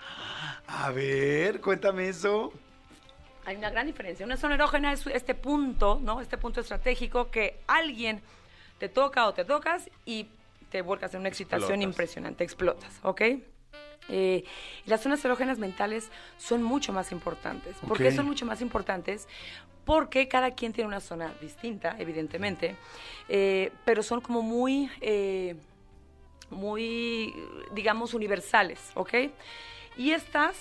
[0.68, 2.52] A ver, cuéntame eso.
[3.46, 4.26] Hay una gran diferencia.
[4.26, 6.20] Una zona erógena es este punto, ¿no?
[6.20, 8.20] Este punto estratégico que alguien
[8.78, 10.26] te toca o te tocas y
[10.68, 11.84] te vuelcas en una excitación Explotas.
[11.84, 13.20] impresionante, explotas, ¿ok?
[14.08, 14.44] Eh,
[14.84, 17.76] y las zonas erógenas mentales son mucho más importantes.
[17.86, 19.28] ¿Por qué son mucho más importantes?
[19.84, 22.74] Porque cada quien tiene una zona distinta, evidentemente,
[23.28, 25.54] eh, pero son como muy, eh,
[26.50, 27.32] muy,
[27.72, 29.14] digamos, universales, ¿ok?
[29.96, 30.56] Y estas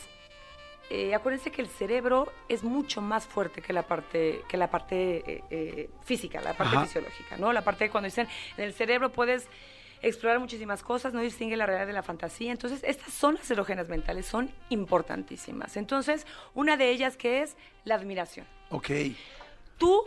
[0.89, 5.23] eh, acuérdense que el cerebro es mucho más fuerte que la parte, que la parte
[5.25, 6.85] eh, eh, física, la parte Ajá.
[6.85, 7.51] fisiológica, ¿no?
[7.53, 9.47] La parte de cuando dicen, en el cerebro puedes
[10.01, 12.51] explorar muchísimas cosas, no distingue la realidad de la fantasía.
[12.51, 15.77] Entonces, estas zonas erógenas mentales son importantísimas.
[15.77, 18.45] Entonces, una de ellas que es la admiración.
[18.69, 18.89] Ok.
[19.77, 20.03] Tú,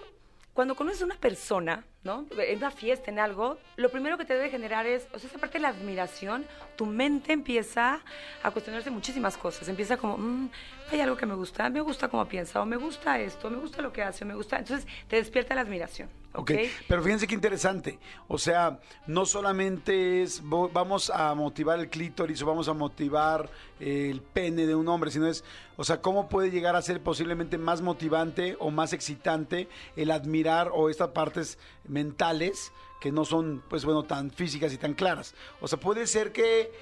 [0.52, 2.26] cuando conoces a una persona, ¿no?
[2.38, 5.38] En una fiesta, en algo, lo primero que te debe generar es, o sea, esa
[5.38, 8.00] parte de la admiración, tu mente empieza
[8.42, 9.68] a cuestionarse muchísimas cosas.
[9.68, 10.50] Empieza como, "Mm,
[10.92, 13.82] hay algo que me gusta, me gusta cómo piensa, o me gusta esto, me gusta
[13.82, 14.58] lo que hace, o me gusta.
[14.58, 16.08] Entonces, te despierta la admiración.
[16.34, 16.58] Ok, ¿ok?
[16.87, 17.98] pero fíjense qué interesante.
[18.28, 24.20] O sea, no solamente es vamos a motivar el clítoris o vamos a motivar el
[24.20, 25.42] pene de un hombre, sino es,
[25.76, 30.70] o sea, cómo puede llegar a ser posiblemente más motivante o más excitante el admirar
[30.72, 31.58] o estas partes
[31.88, 35.35] mentales que no son, pues bueno, tan físicas y tan claras.
[35.61, 36.72] O sea, puede ser que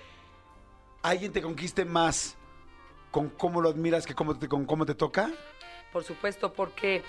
[1.02, 2.36] alguien te conquiste más
[3.10, 5.30] con cómo lo admiras que cómo te, con cómo te toca.
[5.92, 7.02] Por supuesto, porque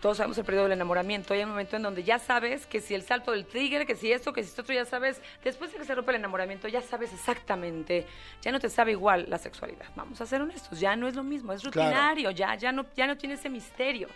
[0.00, 1.34] todos sabemos el periodo del enamoramiento.
[1.34, 4.10] Hay un momento en donde ya sabes que si el salto del trigger, que si
[4.10, 5.20] esto, que si esto otro, ya sabes.
[5.44, 8.06] Después de que se rompe el enamoramiento, ya sabes exactamente.
[8.42, 9.86] Ya no te sabe igual la sexualidad.
[9.96, 11.80] Vamos a ser honestos, ya no es lo mismo, es Claro.
[11.90, 14.08] rutinario, ya, ya, no, ya no tiene ese misterio.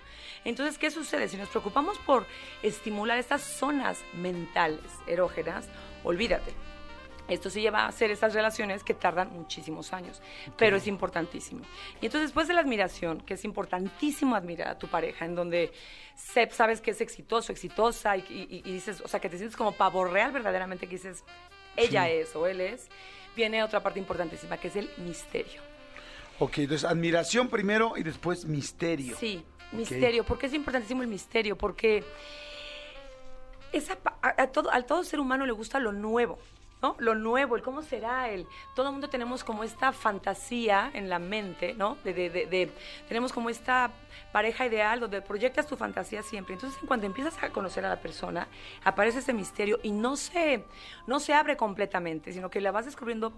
[0.45, 1.29] Entonces, ¿qué sucede?
[1.29, 2.27] Si nos preocupamos por
[2.63, 5.69] estimular estas zonas mentales erógenas,
[6.03, 6.53] olvídate.
[7.29, 10.21] Esto sí lleva a hacer esas relaciones que tardan muchísimos años,
[10.59, 11.63] pero es importantísimo.
[12.03, 15.73] Y entonces después de la admiración, que es importantísimo admirar a tu pareja, en donde
[16.15, 19.57] se- sabes que es exitoso, exitosa, y, y- y dices, o sea, que te sientes
[19.57, 21.25] como pavo real verdaderamente, que dices,
[21.77, 22.89] ella es o él es,
[23.35, 25.63] viene otra parte importantísima, que es el misterio.
[26.41, 29.17] Ok, entonces admiración primero y después misterio.
[29.17, 30.25] Sí, misterio.
[30.25, 31.57] ¿Por qué es importantísimo el misterio?
[31.57, 32.05] Porque
[33.73, 36.39] esa, a, a todo, al todo ser humano le gusta lo nuevo.
[36.85, 36.97] ¿No?
[36.99, 38.47] Lo nuevo, el cómo será el.
[38.75, 41.97] Todo el mundo tenemos como esta fantasía en la mente, ¿no?
[42.05, 42.71] De-
[43.09, 43.91] tenemos como esta
[44.33, 46.53] pareja ideal donde proyectas tu fantasía siempre.
[46.53, 48.49] Entonces, cuando empiezas a conocer a la persona,
[48.85, 50.63] aparece ese misterio y no se,
[51.07, 53.33] no se abre completamente, sino que la vas descubriendo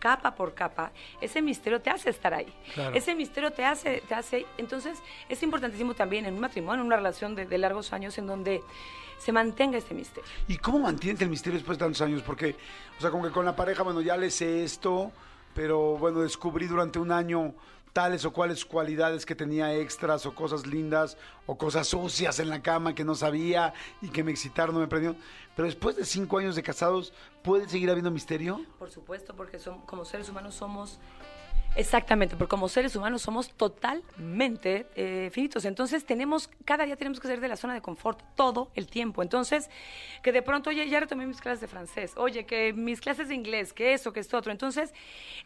[0.00, 2.52] capa por capa, ese misterio te hace estar ahí.
[2.74, 2.96] Claro.
[2.96, 4.46] Ese misterio te hace, te hace.
[4.58, 8.26] Entonces, es importantísimo también en un matrimonio, en una relación de, de largos años, en
[8.26, 8.62] donde
[9.18, 10.28] se mantenga este misterio.
[10.48, 12.22] ¿Y cómo mantienes el misterio después de tantos años?
[12.22, 12.56] Porque,
[12.98, 15.12] o sea, como que con la pareja, bueno, ya le sé esto,
[15.54, 17.54] pero bueno, descubrí durante un año
[17.92, 22.62] tales o cuales cualidades que tenía extras o cosas lindas o cosas sucias en la
[22.62, 25.18] cama que no sabía y que me excitaron, me prendieron.
[25.56, 28.64] Pero después de cinco años de casados, ¿puede seguir habiendo misterio?
[28.78, 30.98] Por supuesto, porque son, como seres humanos somos.
[31.76, 35.64] Exactamente, porque como seres humanos somos totalmente eh, finitos.
[35.64, 39.22] Entonces tenemos, cada día tenemos que salir de la zona de confort todo el tiempo.
[39.22, 39.70] Entonces,
[40.22, 43.34] que de pronto, oye, ya retomé mis clases de francés, oye, que mis clases de
[43.36, 44.50] inglés, que eso, que esto otro.
[44.50, 44.92] Entonces,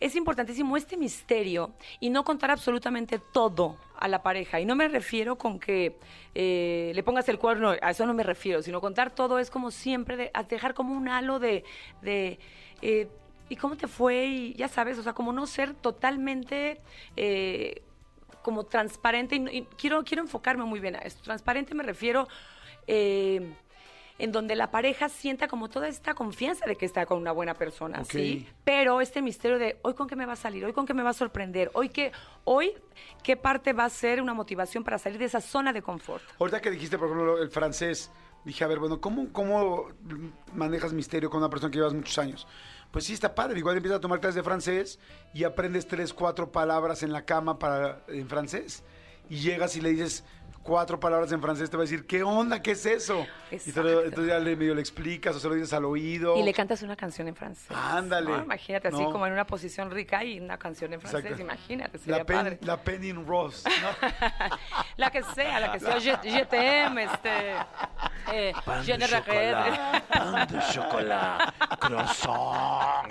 [0.01, 4.61] es importantísimo este misterio y no contar absolutamente todo a la pareja.
[4.61, 5.99] Y no me refiero con que
[6.35, 9.71] eh, le pongas el cuerno, a eso no me refiero, sino contar todo es como
[9.71, 11.65] siempre, de, dejar como un halo de...
[12.01, 12.39] de
[12.81, 13.09] eh,
[13.49, 14.27] ¿Y cómo te fue?
[14.27, 16.81] Y ya sabes, o sea, como no ser totalmente
[17.17, 17.83] eh,
[18.43, 19.37] como transparente.
[19.37, 21.23] Y, y quiero, quiero enfocarme muy bien a esto.
[21.23, 22.27] Transparente me refiero
[22.87, 23.55] eh,
[24.19, 27.55] en donde la pareja sienta como toda esta confianza de que está con una buena
[27.55, 28.05] persona.
[28.05, 28.47] ¿sí?
[28.63, 31.03] Pero este misterio de hoy con qué me va a salir, hoy con qué me
[31.03, 32.13] va a sorprender, hoy qué,
[32.45, 32.73] hoy
[33.23, 36.23] qué parte va a ser una motivación para salir de esa zona de confort.
[36.39, 38.11] Ahorita que dijiste, por ejemplo, el francés,
[38.45, 39.89] dije, a ver, bueno, ¿cómo, cómo
[40.55, 42.47] manejas misterio con una persona que llevas muchos años?
[42.95, 43.59] Pues sí, está padre.
[43.59, 45.01] Igual empiezas a tomar clases de francés
[45.33, 48.85] y aprendes tres, cuatro palabras en la cama para, en francés.
[49.29, 50.23] Y llegas y le dices
[50.63, 52.63] cuatro palabras en francés, te va a decir, ¿qué onda?
[52.63, 53.27] ¿Qué es eso?
[53.51, 54.05] Y te lo- Exacto.
[54.05, 56.37] entonces ya le, medio le explicas o se lo dices al oído.
[56.37, 57.67] Y le cantas una canción en francés.
[57.77, 58.31] Ándale.
[58.31, 58.45] ¿no?
[58.45, 61.23] Imagínate, así como en una posición rica y una canción en francés.
[61.23, 61.43] Exacto.
[61.43, 62.59] Imagínate, sería la, pen, padre.
[62.63, 63.69] la Penny in Rose.
[63.69, 64.09] ¿no?
[64.97, 65.99] La que sea, la que sea.
[65.99, 67.57] Je, je t'aime, este.
[68.33, 68.53] Eh,
[68.85, 70.03] je ne regrette.
[70.09, 73.09] pan de chocolate, croissant.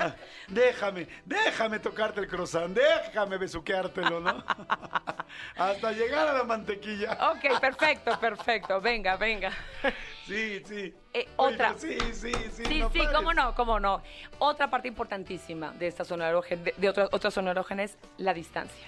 [0.48, 4.42] déjame, déjame tocarte el croissant, déjame besuqueártelo, ¿no?
[5.56, 7.16] Hasta llegar a la mantequilla.
[7.32, 8.80] Ok, perfecto, perfecto.
[8.80, 9.52] Venga, venga.
[10.26, 10.94] Sí, sí.
[11.12, 11.74] Eh, otra.
[11.76, 12.64] Sí, sí, sí.
[12.64, 13.14] Sí, no sí, pares.
[13.14, 14.02] cómo no, cómo no.
[14.38, 18.86] Otra parte importantísima de esta zona de, de otra, otra zona erógena es la distancia.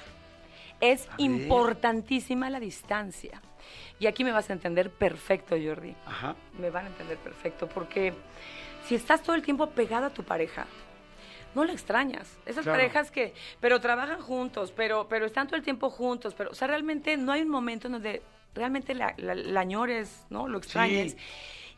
[0.81, 3.41] Es importantísima la distancia.
[4.03, 5.95] Y aquí me vas a entender perfecto, Jordi.
[6.07, 6.35] Ajá.
[6.59, 8.13] me van a entender perfecto, porque
[8.89, 10.67] si estás todo el tiempo pegado a tu pareja,
[11.55, 12.37] no la extrañas.
[12.45, 12.81] Esas Claro.
[12.81, 16.67] parejas que, pero trabajan juntos, pero, pero están todo el tiempo juntos, pero, o sea,
[16.67, 18.23] realmente no hay un momento en donde
[18.57, 20.49] realmente la, la- la añores, ¿no?
[20.49, 21.13] Lo extrañes.
[21.13, 21.19] Sí.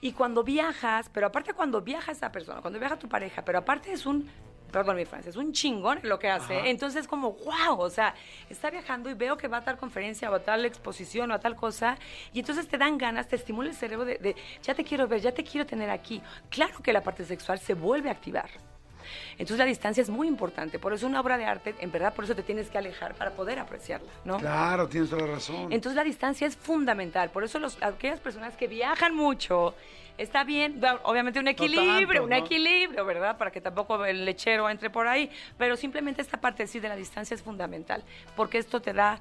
[0.01, 3.93] Y cuando viajas, pero aparte cuando viaja esa persona, cuando viaja tu pareja, pero aparte
[3.93, 4.31] es un
[4.75, 6.69] perdón mi francés, un chingón lo que hace.
[6.69, 8.13] Entonces como, wow, o sea,
[8.51, 11.39] está viajando y veo que va a tal conferencia o a tal exposición o a
[11.39, 11.97] tal cosa
[12.33, 15.21] y entonces te dan ganas, te estimula el cerebro de, de ya te quiero ver,
[15.21, 16.21] ya te quiero tener aquí.
[16.51, 18.51] Claro que la parte sexual se vuelve a activar.
[19.33, 20.81] Entonces la distancia es muy importante.
[20.81, 23.31] Por eso una obra de arte, en verdad, por eso te tienes que alejar para
[23.33, 24.39] poder apreciarla, ¿no?
[24.39, 25.73] Claro, tienes toda la razón.
[25.73, 27.31] Entonces la distancia es fundamental.
[27.31, 29.75] Por eso los, aquellas personas que viajan mucho,
[30.19, 32.37] está bien, obviamente un equilibrio, tanto, un ¿no?
[32.37, 33.37] equilibrio, ¿verdad?
[33.39, 35.31] Para que tampoco el lechero entre por ahí.
[35.59, 38.05] Pero simplemente esta parte sí de la distancia es fundamental.
[38.37, 39.19] Porque esto te da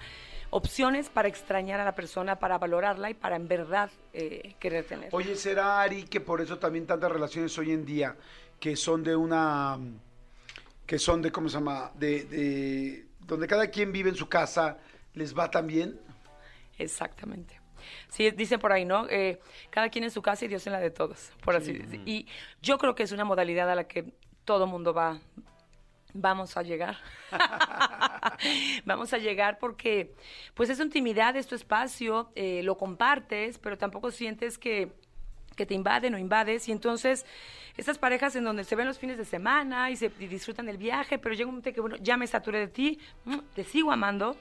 [0.50, 5.10] opciones para extrañar a la persona, para valorarla y para en verdad eh, querer tener.
[5.12, 8.16] Oye, ¿será, Ari, que por eso también tantas relaciones hoy en día
[8.60, 9.80] que son de una...
[10.86, 11.91] que son de, ¿cómo se llama?
[11.96, 14.78] De, de- donde cada quien vive en su casa,
[15.14, 16.00] les va tan bien?
[16.78, 17.60] Exactamente.
[18.10, 19.08] Sí, dicen por ahí, ¿no?
[19.10, 22.02] Eh, cada quien en su casa y Dios en la de todos, por así decir.
[22.06, 22.28] Y
[22.62, 24.14] yo creo que es una modalidad a la que
[24.46, 25.20] todo mundo va,
[26.14, 26.98] vamos a llegar.
[28.86, 30.14] vamos a llegar porque,
[30.54, 34.92] pues es tu intimidad, es tu espacio, eh, lo compartes, pero tampoco sientes que
[35.56, 37.26] que te invaden o invades y entonces
[37.78, 40.78] estas parejas en donde se ven los fines de semana y se y disfrutan el
[40.78, 43.92] viaje, pero llega un momento que bueno, ya me saturé de ti, mm, te sigo
[43.92, 44.36] amando.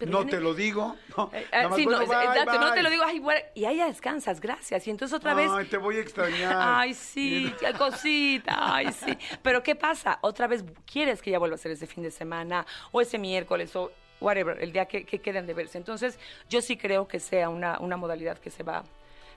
[0.00, 0.96] Pero no viene- te lo digo.
[1.16, 3.40] No, eh, ah, sí, no, bueno, es- bye, exacto, no te lo digo, ay, bueno,
[3.54, 4.86] y ahí ya descansas, gracias.
[4.86, 6.56] Y entonces otra vez, Ay, te voy a extrañar.
[6.58, 9.16] ay, sí, qué cosita, ay, sí.
[9.42, 10.18] Pero ¿qué pasa?
[10.22, 13.76] Otra vez quieres que ya vuelva a ser ese fin de semana, o ese miércoles,
[13.76, 15.78] o whatever, el día que, que queden de verse.
[15.78, 18.82] Entonces, yo sí creo que sea una, una modalidad que se va,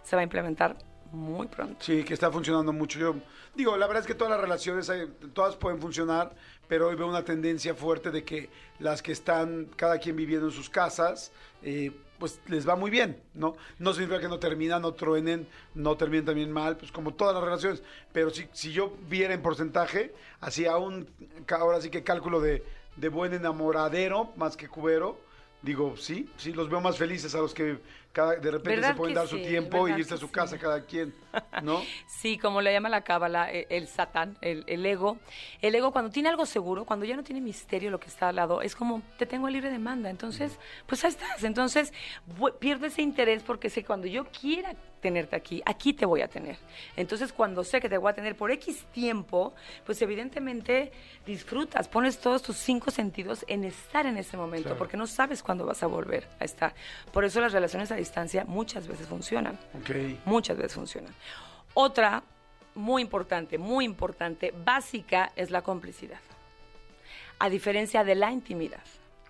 [0.01, 0.76] se va a implementar
[1.11, 1.76] muy pronto.
[1.80, 2.97] Sí, que está funcionando mucho.
[2.97, 3.16] Yo
[3.53, 4.91] digo, la verdad es que todas las relaciones,
[5.34, 6.34] todas pueden funcionar,
[6.74, 8.49] pero hoy veo una tendencia fuerte de que
[8.80, 13.21] las que están cada quien viviendo en sus casas, eh, pues les va muy bien,
[13.36, 13.55] ¿no?
[13.78, 17.43] No significa que no terminan, no truenen, no terminen también mal, pues como todas las
[17.43, 17.84] relaciones.
[18.11, 21.07] Pero si, si yo viera en porcentaje, hacía un,
[21.47, 22.63] ahora sí que cálculo de,
[22.95, 25.19] de buen enamoradero más que cubero,
[25.61, 27.78] digo, sí, sí, los veo más felices a los que
[28.14, 29.43] cada, de repente ¿Verdad se pueden dar su sí?
[29.43, 30.32] tiempo y ¿Verdad irse a su sí?
[30.32, 31.14] casa cada quien,
[31.64, 31.82] ¿no?
[32.07, 35.18] Sí, como le llama la cábala, eh, el satán, el, el ego.
[35.61, 38.36] El ego cuando tiene algo seguro, cuando ya no tiene misterio lo que está al
[38.38, 40.09] lado, es como, te tengo a libre demanda.
[40.09, 40.57] Entonces,
[40.88, 41.43] pues ahí estás.
[41.43, 41.91] Entonces,
[42.59, 46.30] pierdo ese interés porque sé que cuando yo quiera tenerte aquí, aquí te voy a
[46.30, 46.55] tener.
[46.95, 49.53] Entonces, cuando sé que te voy a tener por X tiempo,
[49.86, 50.93] pues evidentemente
[51.26, 54.78] disfrutas, pones todos tus cinco sentidos en estar en ese momento, Claro.
[54.78, 56.74] porque no sabes cuándo vas a volver a estar.
[57.11, 59.60] Por eso las relaciones a distancia muchas veces funcionan.
[59.74, 59.89] Ok.
[60.26, 61.14] Muchas veces funcionan.
[61.74, 62.24] Otra,
[62.76, 66.20] muy importante, muy importante, básica, es la complicidad.
[67.39, 68.84] A diferencia de la intimidad.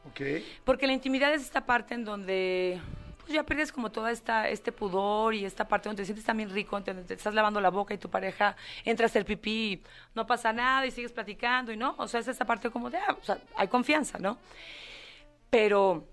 [0.09, 0.21] Ok.
[0.65, 2.81] Porque la intimidad es esta parte en donde
[3.23, 6.49] pues ya pierdes como toda esta este pudor y esta parte donde te sientes también
[6.49, 9.83] rico, donde te estás lavando la boca y tu pareja entra a hacer pipí, y
[10.13, 12.97] no pasa nada y sigues platicando y no, o sea, es esta parte como de,
[12.97, 14.37] ah, o sea, hay confianza, ¿no?
[15.49, 16.05] Pero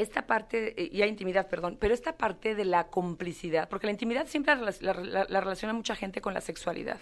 [0.00, 3.92] esta parte, eh, y hay intimidad, perdón, pero esta parte de la complicidad, porque la
[3.92, 6.98] intimidad siempre la, la- la- la relaciona mucha gente con la sexualidad,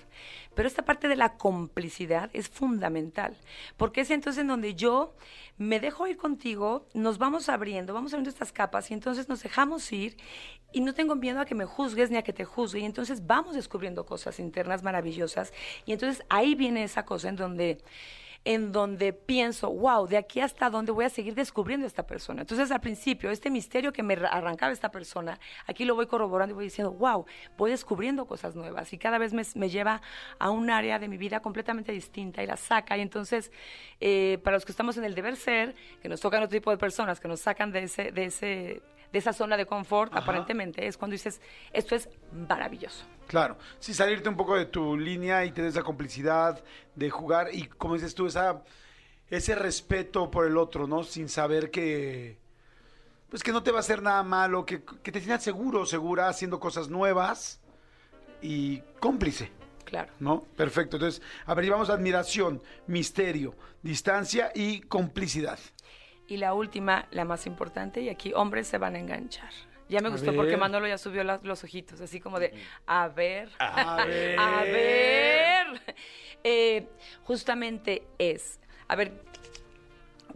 [0.54, 3.36] pero esta parte de la complicidad es fundamental,
[3.76, 5.14] porque es entonces en donde yo
[5.58, 9.90] me dejo ir contigo, nos vamos abriendo, vamos abriendo estas capas y entonces nos dejamos
[9.92, 10.16] ir
[10.72, 13.26] y no tengo miedo a que me juzgues ni a que te juzgue y entonces
[13.26, 15.52] vamos descubriendo cosas internas maravillosas
[15.86, 17.78] y entonces ahí viene esa cosa en donde
[18.48, 22.42] en donde pienso, wow, de aquí hasta dónde voy a seguir descubriendo a esta persona.
[22.42, 26.52] Entonces, al principio, este misterio que me ra- arrancaba esta persona, aquí lo voy corroborando
[26.52, 27.26] y voy diciendo, wow,
[27.58, 30.00] voy descubriendo cosas nuevas y cada vez me, me lleva
[30.38, 32.96] a un área de mi vida completamente distinta y la saca.
[32.96, 33.50] Y entonces,
[34.00, 36.78] eh, para los que estamos en el deber ser, que nos tocan otro tipo de
[36.78, 38.46] personas, que nos sacan de ese, de ese,
[39.12, 40.22] de esa zona de confort, Ajá.
[40.22, 41.40] aparentemente, es cuando dices,
[41.72, 43.04] esto es maravilloso.
[43.26, 46.62] Claro, sí, salirte un poco de tu línea y tener esa complicidad
[46.94, 48.62] de jugar y, como dices tú, esa,
[49.28, 51.02] ese respeto por el otro, ¿no?
[51.02, 52.38] Sin saber que,
[53.28, 56.28] pues que no te va a hacer nada malo, que, que te sientas seguro, segura,
[56.28, 57.60] haciendo cosas nuevas
[58.40, 59.50] y cómplice,
[59.84, 60.12] Claro.
[60.18, 60.42] ¿no?
[60.56, 60.96] Perfecto.
[60.96, 65.58] Entonces, a ver, llevamos admiración, misterio, distancia y complicidad.
[66.28, 69.50] Y la última, la más importante, y aquí hombres se van a enganchar.
[69.88, 70.56] Ya me A gustó porque.
[70.56, 72.52] Manolo ya subió la- los ojitos, así como de,
[72.86, 74.38] a ver, A ver.
[74.38, 75.96] a ver.
[76.42, 76.88] Eh,
[77.24, 78.58] justamente es,
[78.88, 79.12] a ver,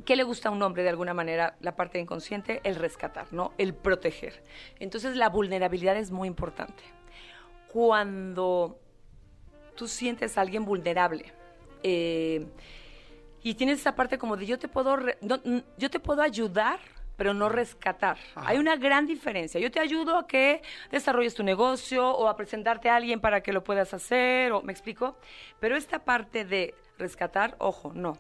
[0.05, 1.57] ¿qué le gusta a un hombre de alguna manera?
[1.61, 3.53] La parte inconsciente, el rescatar, ¿no?
[3.59, 4.43] El proteger.
[4.79, 6.83] Entonces la vulnerabilidad es muy importante.
[7.69, 8.79] Cuando
[9.77, 11.33] tú sientes a alguien vulnerable,
[11.83, 12.47] eh,
[13.43, 15.39] y tienes esa parte como de yo te puedo re- no,
[15.79, 16.79] yo te puedo ayudar
[17.21, 18.17] pero no rescatar.
[18.35, 19.61] Hay una gran diferencia.
[19.61, 23.53] Yo te ayudo a que desarrolles tu negocio o a presentarte a alguien para que
[23.53, 25.19] lo puedas hacer, o me explico.
[25.59, 28.17] Pero esta parte de rescatar, ojo, no.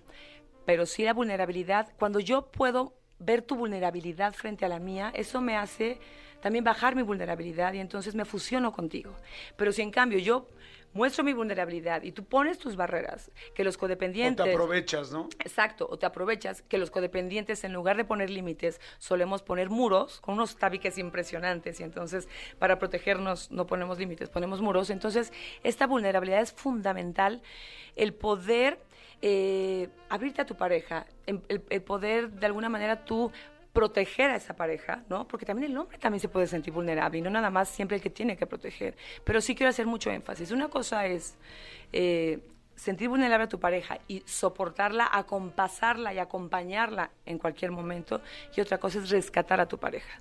[0.67, 5.41] Pero sí la vulnerabilidad, cuando yo puedo ver tu vulnerabilidad frente a la mía, eso
[5.41, 5.99] me hace
[6.43, 9.17] también bajar mi vulnerabilidad y entonces me fusiono contigo.
[9.57, 10.47] Pero si en cambio yo
[10.93, 14.45] muestro mi vulnerabilidad y tú pones tus barreras, que los O codependientes...
[14.45, 15.29] te aprovechas, ¿no?
[15.39, 20.21] Exacto, o te aprovechas que los codependientes en lugar de poner límites solemos poner muros
[20.21, 22.29] con unos tabiques impresionantes y entonces
[22.59, 24.91] para protegernos no ponemos límites, ponemos muros.
[24.91, 25.33] Entonces
[25.63, 27.43] esta vulnerabilidad es fundamental,
[27.97, 28.79] el poder
[29.23, 33.31] eh, abrirte a tu pareja, el- el poder de alguna manera tú
[33.73, 35.27] proteger a esa pareja, ¿no?
[35.29, 38.03] Porque también el hombre también se puede sentir vulnerable y no nada más siempre el
[38.03, 38.97] que tiene que proteger.
[39.25, 40.51] Pero sí quiero hacer mucho énfasis.
[40.51, 41.37] Una cosa es
[41.93, 42.41] eh,
[42.81, 48.23] sentir vulnerable a tu pareja y soportarla, acompasarla y acompañarla en cualquier momento.
[48.57, 50.19] Y otra cosa es rescatar a tu pareja.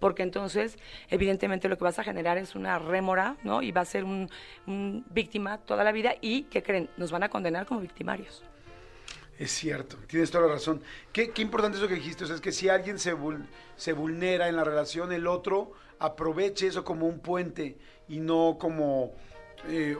[0.00, 0.76] Porque entonces,
[1.08, 3.62] evidentemente, lo que vas a generar es una rémora, ¿no?
[3.62, 4.28] Y va a ser un,
[5.10, 6.90] víctima toda la vida y, ¿qué creen?
[6.96, 8.42] Nos van a condenar como victimarios.
[9.40, 10.82] Es cierto, tienes toda la razón.
[11.14, 14.48] Qué, importante eso que dijiste, o sea, es que si alguien se, vul- se vulnera
[14.48, 19.14] en la relación, el otro aproveche eso como un puente y no como...
[19.66, 19.96] eh,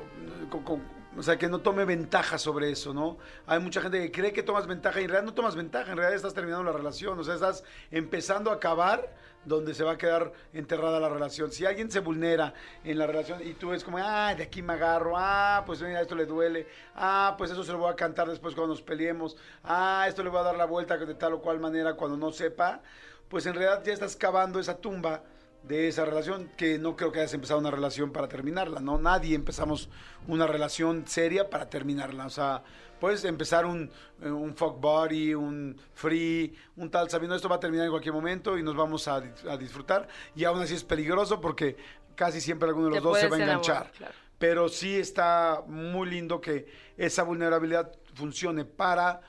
[1.17, 3.17] o sea, que no tome ventaja sobre eso, ¿no?
[3.47, 5.97] Hay mucha gente que cree que tomas ventaja y en realidad no tomas ventaja, en
[5.97, 9.99] realidad estás terminando la relación, o sea, estás empezando a acabar donde se va a
[9.99, 11.51] quedar enterrada la relación.
[11.51, 14.75] Si alguien se vulnera en la relación y tú ves como, ah, de aquí me
[14.75, 18.29] agarro, ah, pues mira, esto le duele, ah, pues eso se lo voy a cantar
[18.29, 21.41] después cuando nos peleemos, ah, esto le voy a dar la vuelta de tal o
[21.41, 22.81] cual manera cuando no sepa,
[23.29, 25.23] pues en realidad ya estás cavando esa tumba
[25.63, 28.99] de esa relación, que no creo que hayas empezado una relación para terminarla, ¿no?
[28.99, 29.89] Nadie empezamos
[30.27, 32.63] una relación seria para terminarla, o sea,
[32.99, 33.91] puedes empezar un,
[34.23, 38.15] eh, un fuck body, un free, un tal, sabiendo esto va a terminar en cualquier
[38.15, 41.77] momento y nos vamos a, a disfrutar, y aún así es peligroso porque
[42.15, 43.91] casi siempre alguno de Te los dos se va a enganchar.
[43.93, 44.15] claro.
[44.39, 49.21] Pero sí está muy lindo que esa vulnerabilidad funcione para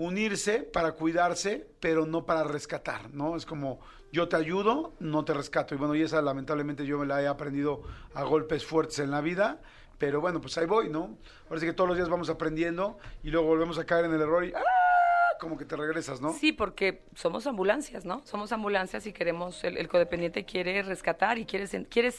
[0.00, 3.36] unirse, para cuidarse, pero no para rescatar, ¿no?
[3.36, 3.80] Es como
[4.10, 5.74] yo te ayudo, no te rescato.
[5.74, 7.82] Y bueno, y esa lamentablemente yo me la he aprendido
[8.14, 9.60] a golpes fuertes en la vida,
[9.98, 11.18] pero bueno, pues ahí voy, ¿no?
[11.50, 14.22] Ahora sí que todos los días vamos aprendiendo y luego volvemos a caer en el
[14.22, 15.36] error y ¡ah!
[15.38, 16.32] como que te regresas, ¿no?
[16.32, 18.22] Sí, porque somos ambulancias, ¿no?
[18.24, 22.10] Somos ambulancias y queremos, el, codependiente quiere rescatar y quiere, quiere,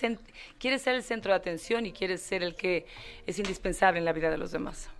[0.59, 2.85] quiere ser el centro de atención y quiere ser el que
[3.25, 4.91] es indispensable en la vida de los demás.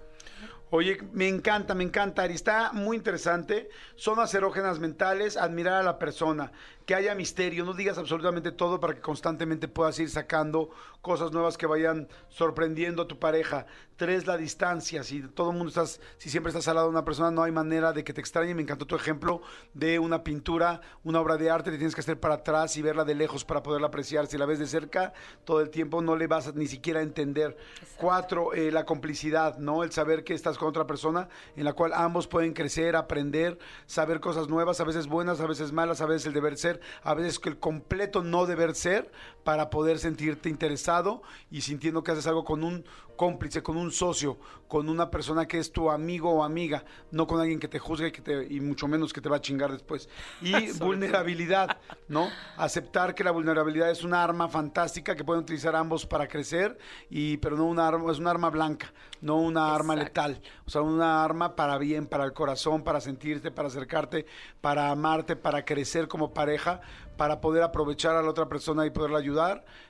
[0.74, 2.26] Oye, me encanta, me encanta.
[2.26, 3.68] Está muy interesante.
[3.98, 6.54] Zonas erógenas mentales, admirar a la persona,
[6.86, 10.70] que haya misterio, no digas absolutamente todo para que constantemente puedas ir sacando
[11.02, 13.66] cosas nuevas que vayan sorprendiendo a tu pareja.
[13.96, 15.04] Tres, la distancia.
[15.04, 17.52] Si todo el mundo estás, si siempre estás al lado de una persona, no hay
[17.52, 18.56] manera de que te extrañe.
[18.56, 19.42] Me encantó tu ejemplo
[19.74, 23.06] de una pintura, una obra de arte, te tienes que hacer para atrás y verla
[23.06, 24.28] de lejos para poderla apreciar.
[24.28, 25.14] Si la ves de cerca,
[25.46, 27.58] todo el tiempo no le vas a ni siquiera a entender.
[27.98, 29.84] Cuatro, eh, la complicidad, ¿no?
[29.84, 34.20] El saber que estás con otra persona en la cual ambos pueden crecer, aprender, saber
[34.20, 37.40] cosas nuevas, a veces buenas, a veces malas, a veces el deber ser, a veces
[37.40, 39.12] que el completo no deber ser
[39.44, 42.86] para poder sentirte interesado y sintiendo que haces algo con un
[43.22, 44.38] cómplice, con un socio,
[44.68, 48.08] con una persona que es tu amigo o amiga, no con alguien que te juzgue
[48.08, 50.10] y, que te, y mucho menos que te va a chingar después.
[50.42, 51.78] Y vulnerabilidad,
[52.08, 52.30] ¿no?
[52.58, 56.80] Aceptar que la vulnerabilidad es una arma fantástica que pueden utilizar ambos para crecer,
[57.12, 60.42] y, pero no una arma, es un arma blanca, no una arma letal.
[60.66, 64.26] O sea, una arma para bien, para el corazón, para sentirte, para acercarte,
[64.62, 66.82] para amarte, para crecer como pareja,
[67.18, 69.31] para poder aprovechar a la otra persona y poderla ayudar,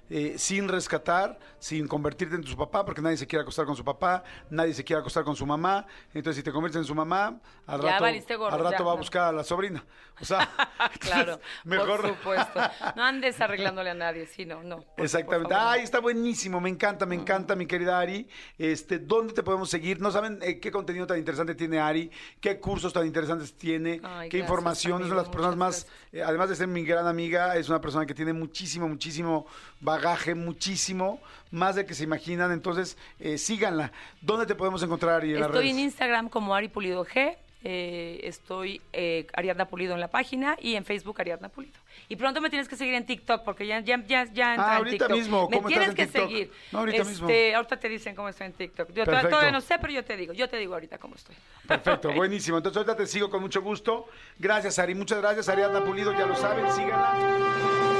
[0.09, 3.83] eh, sin rescatar, sin convertirte en tu papá, porque nadie se quiere acostar con su
[3.85, 5.85] papá, nadie se quiere acostar con su mamá.
[6.13, 8.91] Entonces, si te conviertes en su mamá, al Ya rato, gorro, al rato ya, va
[8.91, 9.85] a buscar a la sobrina.
[10.19, 10.49] O sea,
[10.99, 12.01] claro, mejor.
[12.01, 12.59] por supuesto.
[12.97, 14.81] No andes arreglándole a nadie, sí, no, no.
[14.81, 15.53] por- Exactamente.
[15.53, 18.27] por Ay, está buenísimo, me encanta, me encanta, mi querida Ari.
[18.57, 20.01] Este, ¿dónde te podemos seguir?
[20.01, 22.11] No saben eh, qué contenido tan interesante tiene Ari,
[22.41, 25.01] qué cursos tan interesantes tiene, Ay, qué gracias, información.
[25.03, 27.79] es una de las personas más, eh, además de ser mi gran amiga, es una
[27.79, 29.30] persona que tiene muchísimo, muchísimo
[29.79, 31.19] bagaje, muchísimo,
[31.51, 32.51] más de que se imaginan.
[32.51, 33.91] Entonces, eh, síganla.
[34.21, 35.33] ¿Dónde te podemos encontrar, Ari?
[35.33, 35.79] En las Estoy en?
[35.79, 37.35] Instagram como Ari Pulido G.
[37.63, 41.77] eh, estoy eh, Ariadna Pulido en la página y en Facebook Ariadna Pulido.
[42.09, 44.71] Y pronto me tienes que seguir en TikTok porque ya, ya, ya, ya entra Ah,
[44.71, 45.11] en ahorita TikTok.
[45.17, 46.27] mismo, Me ¿cómo estás tienes en que TikTok?
[46.29, 46.51] seguir.
[46.71, 47.27] No, ahorita Este, mismo.
[47.57, 48.87] Ahorita te dicen cómo estoy en TikTok.
[48.93, 49.29] Yo to- Perfecto.
[49.29, 50.33] todavía no sé, pero yo te digo.
[50.33, 51.35] Yo te digo ahorita cómo estoy.
[51.67, 52.57] Perfecto, buenísimo.
[52.57, 54.07] Entonces ahorita te sigo con mucho gusto.
[54.39, 54.95] Gracias, Ari.
[54.95, 56.13] Muchas gracias, Ariadna Pulido.
[56.13, 57.90] Ya lo saben, síganla.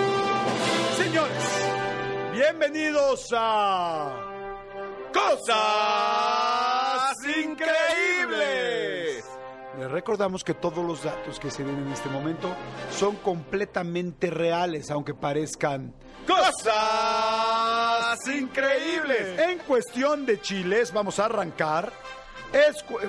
[1.11, 1.43] Señores,
[2.31, 4.15] bienvenidos a
[5.13, 5.57] Cosas
[7.43, 9.25] Increíbles.
[9.77, 12.55] Les recordamos que todos los datos que se ven en este momento
[12.97, 15.93] son completamente reales, aunque parezcan
[16.25, 16.65] cosas
[18.33, 19.37] increíbles.
[19.37, 21.91] En cuestión de chiles, vamos a arrancar
[22.53, 22.99] Es cu-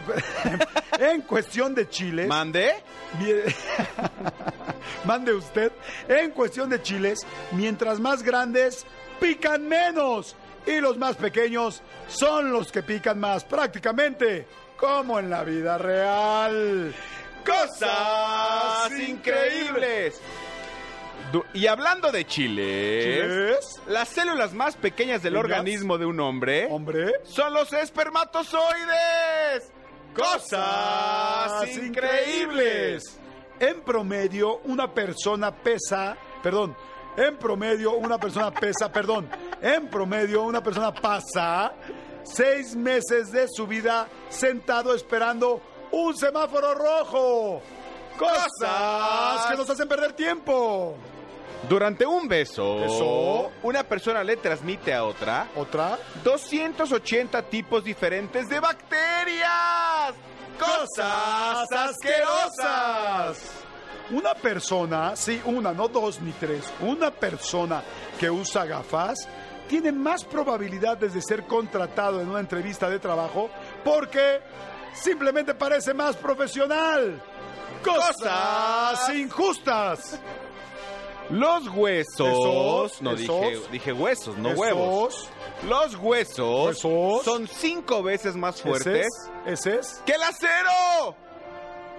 [0.99, 2.27] en cuestión de chiles.
[2.27, 2.73] ¿Mande?
[5.05, 5.73] Mande usted.
[6.09, 7.21] En cuestión de chiles,
[7.53, 8.85] mientras más grandes,
[9.21, 10.37] pican menos.
[10.67, 13.45] Y los más pequeños son los que pican más.
[13.45, 16.95] Prácticamente como en la vida real.
[17.45, 20.21] ¡Cosas increíbles!
[21.55, 23.81] Y hablando de chiles, ¿Chiles?
[23.87, 27.11] las células más pequeñas del organismo de un hombre Hombre.
[27.25, 29.73] son los espermatozoides.
[30.15, 33.19] ¡Cosas increíbles!
[33.61, 36.77] En promedio, una persona pesa, perdón,
[37.17, 39.29] en promedio una persona pesa, perdón,
[39.61, 41.73] en promedio una persona pasa
[42.25, 47.63] seis meses de su vida sentado esperando un semáforo rojo.
[48.19, 50.97] Cosas que nos hacen perder tiempo.
[51.69, 53.53] Durante un beso, Beso.
[53.63, 55.99] una persona le transmite a otra Otra.
[56.25, 60.15] 280 tipos diferentes de bacterias.
[60.59, 63.51] ¡Cosas asquerosas!
[64.11, 67.83] Una persona, sí, una, no dos ni tres, una persona
[68.19, 69.27] que usa gafas
[69.69, 73.49] tiene más probabilidades de ser contratado en una entrevista de trabajo
[73.85, 74.41] porque
[74.93, 77.23] simplemente parece más profesional.
[77.83, 80.21] Cosas Cosas injustas.
[81.33, 82.29] Los huesos.
[82.29, 84.61] Esos, no dije, dije huesos, no Esos.
[84.61, 85.29] huevos.
[85.69, 87.23] Los huesos, Huesos.
[87.25, 89.07] son cinco veces más fuertes
[89.47, 90.03] es, ese es.
[90.05, 91.17] que el acero.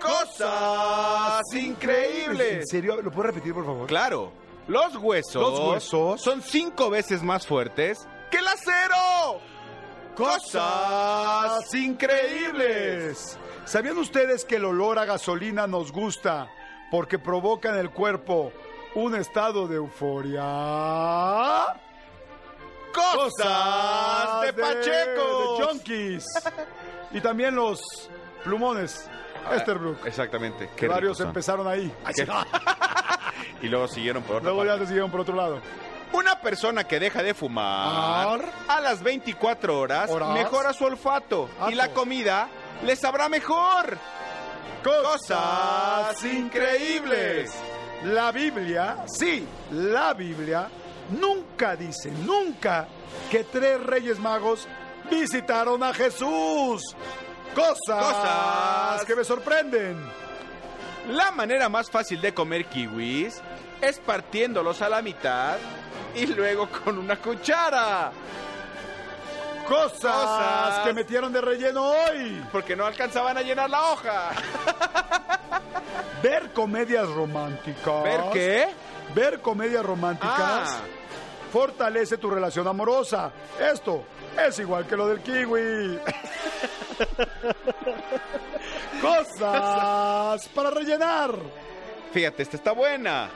[0.02, 2.66] Cosas ¿En increíbles.
[2.70, 3.02] serio?
[3.02, 3.88] ¿Lo puedo repetir, por favor?
[3.88, 4.32] Claro.
[4.68, 6.22] Los huesos, Los huesos.
[6.22, 9.40] son cinco veces más fuertes que el acero.
[10.16, 13.38] Cosas increíbles.
[13.66, 16.50] ¿Sabían ustedes que el olor a gasolina nos gusta
[16.92, 18.52] porque provoca en el cuerpo
[18.96, 20.42] un estado de euforia?
[22.94, 25.58] Cosas de Pacheco.
[25.60, 26.26] De junkies.
[27.12, 27.82] y también los
[28.44, 29.10] plumones.
[29.52, 30.06] Esterbrook.
[30.06, 30.70] Exactamente.
[30.76, 31.92] Que varios empezaron ahí.
[33.62, 34.74] Y luego siguieron por otra Luego parte.
[34.74, 35.62] ya se siguieron por otro lado.
[36.12, 38.52] Una persona que deja de fumar Ar.
[38.68, 40.30] a las 24 horas, Horas.
[40.32, 42.50] mejora su olfato y la comida
[42.84, 43.98] le sabrá mejor.
[44.84, 47.54] Cosas increíbles.
[48.06, 50.70] La Biblia, sí, la Biblia
[51.20, 52.88] nunca dice, nunca,
[53.32, 54.68] que tres reyes magos
[55.10, 56.82] visitaron a Jesús.
[57.56, 59.06] Cosas, Cosas.
[59.06, 59.98] que me sorprenden.
[61.10, 63.42] La manera más fácil de comer kiwis
[63.82, 65.58] es partiéndolos a la mitad
[66.16, 68.12] y luego con una cuchara.
[69.68, 70.80] Cosas, Cosas.
[70.86, 72.44] que metieron de relleno hoy.
[72.52, 74.30] Porque no alcanzaban a llenar la hoja.
[76.24, 78.04] Ver comedias románticas.
[78.04, 78.70] ¿Ver qué?
[79.14, 80.82] Ver comedias románticas Ah,
[81.52, 83.32] fortalece tu relación amorosa.
[83.60, 84.06] Esto
[84.48, 86.00] es igual que lo del kiwi.
[89.02, 91.36] Cosas para rellenar.
[92.14, 93.30] fíjate, esta está buena.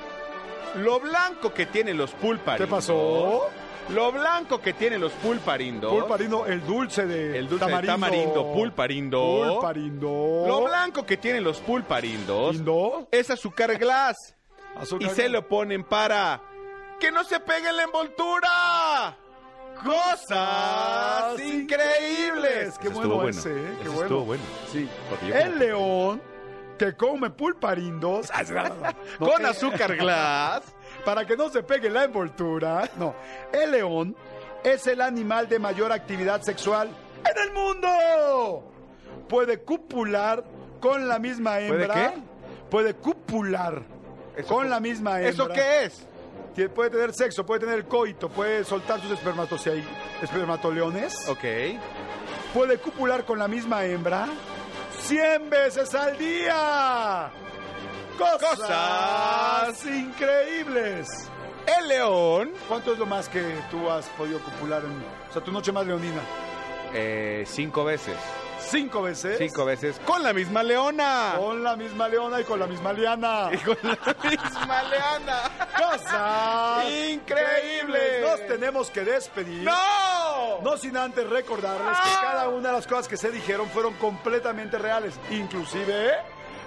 [0.75, 2.67] Lo blanco que tienen los pulparindos.
[2.67, 3.49] ¿Qué pasó?
[3.89, 5.91] Lo blanco que tienen los pulparindos.
[5.91, 7.93] Pulparindo, el dulce de El dulce de tamarindo.
[7.93, 9.53] tamarindo, pulparindo.
[9.53, 10.43] Pulparindo.
[10.47, 13.07] Lo blanco que tienen los pulparindos Lindo.
[13.11, 14.35] es azúcar glass.
[14.75, 15.09] Azúcar.
[15.09, 16.41] Y se lo ponen para
[16.99, 19.17] que no se pegue en la envoltura.
[19.83, 22.77] Cosas increíbles.
[22.79, 23.77] Qué bueno, estuvo ese, ¿eh?
[23.83, 24.01] Qué bueno.
[24.03, 24.43] estuvo bueno.
[24.71, 24.89] Sí.
[25.33, 26.21] El león
[26.77, 28.29] que come pulparindos.
[29.19, 30.63] No, Con azúcar glass.
[31.07, 32.89] Para que no se pegue la envoltura.
[32.97, 33.15] No.
[33.53, 34.13] El león
[34.61, 36.89] es el animal de mayor actividad sexual
[37.23, 38.69] en el mundo.
[39.29, 40.43] Puede cupular
[40.81, 41.93] con la misma ¿Puede hembra.
[41.93, 42.19] qué?
[42.69, 43.83] Puede cupular
[44.35, 45.29] ¿Eso con qué- la misma hembra.
[45.29, 46.05] ¿Eso qué es?
[46.75, 49.11] Puede tener sexo, puede tener coito, puede soltar sus
[50.21, 51.29] espermatoleones.
[51.29, 51.45] Ok.
[52.53, 54.27] Puede cupular con la misma hembra
[54.99, 57.31] 100 veces al día.
[58.17, 61.07] Cosas, increíbles.
[61.79, 62.51] El león.
[62.67, 64.91] ¿Cuánto es lo más que tú has podido copular en,
[65.29, 66.21] o sea, tu noche más leonina?
[66.93, 68.15] eh, cinco veces.
[68.59, 69.37] Cinco veces.
[69.37, 69.99] Cinco veces.
[70.05, 71.35] Con la misma leona.
[71.37, 73.49] Con la misma leona y con la misma liana.
[73.53, 75.41] Y con la misma leona.
[75.77, 78.21] Cosas Increíbles.
[78.23, 79.63] Nos tenemos que despedir.
[79.63, 80.61] ¡No!
[80.63, 82.19] No sin antes recordarles que ¡Ah!
[82.21, 86.13] cada una de las cosas que se dijeron fueron completamente reales, inclusive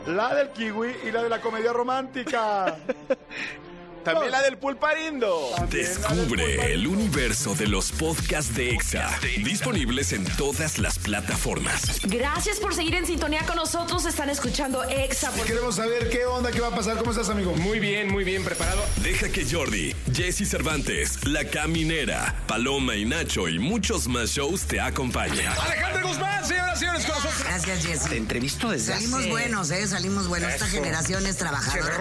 [0.06, 2.76] la del kiwi y la de la comedia romántica.
[4.04, 5.50] También la del pulparindo.
[5.70, 9.10] Descubre el universo de los podcasts de EXA.
[9.44, 12.00] Disponibles en todas las plataformas.
[12.04, 14.04] Gracias por seguir en sintonía con nosotros.
[14.06, 15.30] Están escuchando Exa.
[15.46, 16.96] Queremos saber qué onda, qué va a pasar.
[16.96, 17.54] ¿Cómo estás, amigo?
[17.56, 18.82] Muy bien, muy bien preparado.
[19.02, 24.80] Deja que Jordi Jesse Cervantes, La Caminera, Paloma y Nacho y muchos más shows te
[24.80, 25.52] acompañan.
[25.60, 27.44] Alejandro Guzmán, señoras y señores, con nosotros.
[27.44, 28.08] Gracias, Jessy.
[28.08, 29.86] Te entrevisto desde Salimos hace- buenos, ¿eh?
[29.86, 30.50] Salimos buenos.
[30.52, 32.00] Esta generación es trabajadora.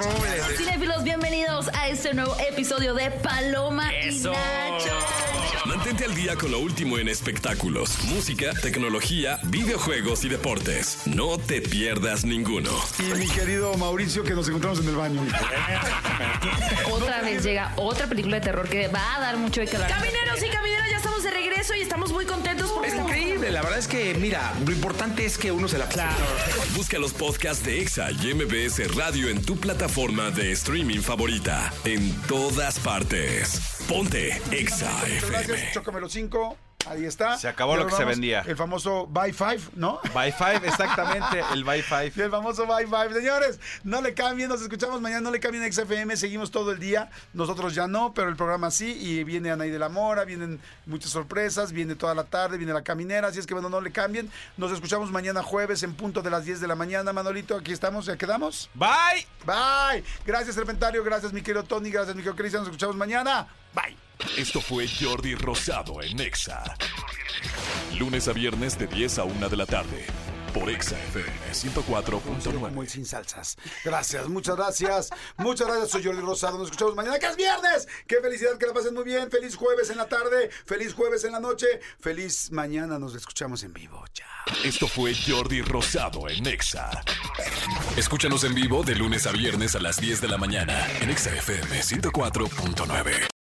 [0.58, 4.94] Cinefilos, bienvenidos a este nuevo episodio de Paloma y Nacho.
[5.66, 11.08] Mantente al día con lo último en espectáculos, música, tecnología, videojuegos y deportes.
[11.08, 12.70] No te pierdas ninguno.
[13.00, 15.22] Y mi querido Mauricio, que nos encontramos en el baño.
[16.92, 19.90] Otra vez llega otra película de terror que va a dar mucho de que hablar.
[19.90, 21.26] Camineros y camineras, ya estamos
[21.60, 25.26] regreso y estamos muy contentos porque Es increíble, la verdad es que, mira, lo importante
[25.26, 26.16] es que uno se la claro.
[26.76, 31.74] Busca los podcasts de EXA y MBS Radio en tu plataforma de streaming favorita.
[31.84, 33.60] En todas partes.
[33.90, 35.72] Ponte EXA Muchas gracias, FM.
[35.74, 36.69] Chócamelo 5.
[36.88, 37.38] Ahí está.
[37.38, 38.42] Se acabó lo que se vendía.
[38.48, 40.00] El famoso Buy Five, ¿no?
[40.14, 42.14] By Five, exactamente, el By Five.
[42.20, 43.14] Y el famoso Bye Bye.
[43.14, 46.80] Señores, no le cambien, nos escuchamos mañana, no le cambien a XFM, seguimos todo el
[46.80, 47.10] día.
[47.34, 48.98] Nosotros ya no, pero el programa sí.
[49.00, 52.82] Y viene Anaí de la Mora, vienen muchas sorpresas, viene toda la tarde, viene la
[52.82, 53.28] caminera.
[53.28, 54.32] Así es que bueno, no le cambien.
[54.58, 57.14] Nos escuchamos mañana jueves en punto de las 10 de la mañana.
[57.14, 58.70] Manolito, aquí estamos, ya quedamos.
[58.74, 59.28] Bye.
[59.46, 60.04] Bye.
[60.26, 61.04] Gracias, Serpentario.
[61.04, 61.92] Gracias, mi querido Tony.
[61.92, 62.62] Gracias, mi querido Cristian.
[62.62, 63.48] Nos escuchamos mañana.
[63.74, 64.09] Bye.
[64.38, 66.64] Esto fue Jordi Rosado en EXA.
[67.98, 70.06] Lunes a viernes de 10 a 1 de la tarde.
[70.54, 72.60] Por EXA FM 104.9.
[72.60, 73.56] Como el sin salsas.
[73.84, 75.10] Gracias, muchas gracias.
[75.38, 76.58] Muchas gracias, soy Jordi Rosado.
[76.58, 77.88] Nos escuchamos mañana, que es viernes.
[78.08, 79.30] Qué felicidad, que la pasen muy bien.
[79.30, 81.68] Feliz jueves en la tarde, feliz jueves en la noche,
[82.00, 82.98] feliz mañana.
[82.98, 84.04] Nos escuchamos en vivo.
[84.12, 84.28] Chao.
[84.64, 86.90] Esto fue Jordi Rosado en EXA.
[87.96, 91.36] Escúchanos en vivo de lunes a viernes a las 10 de la mañana en EXA
[91.36, 93.39] FM 104.9.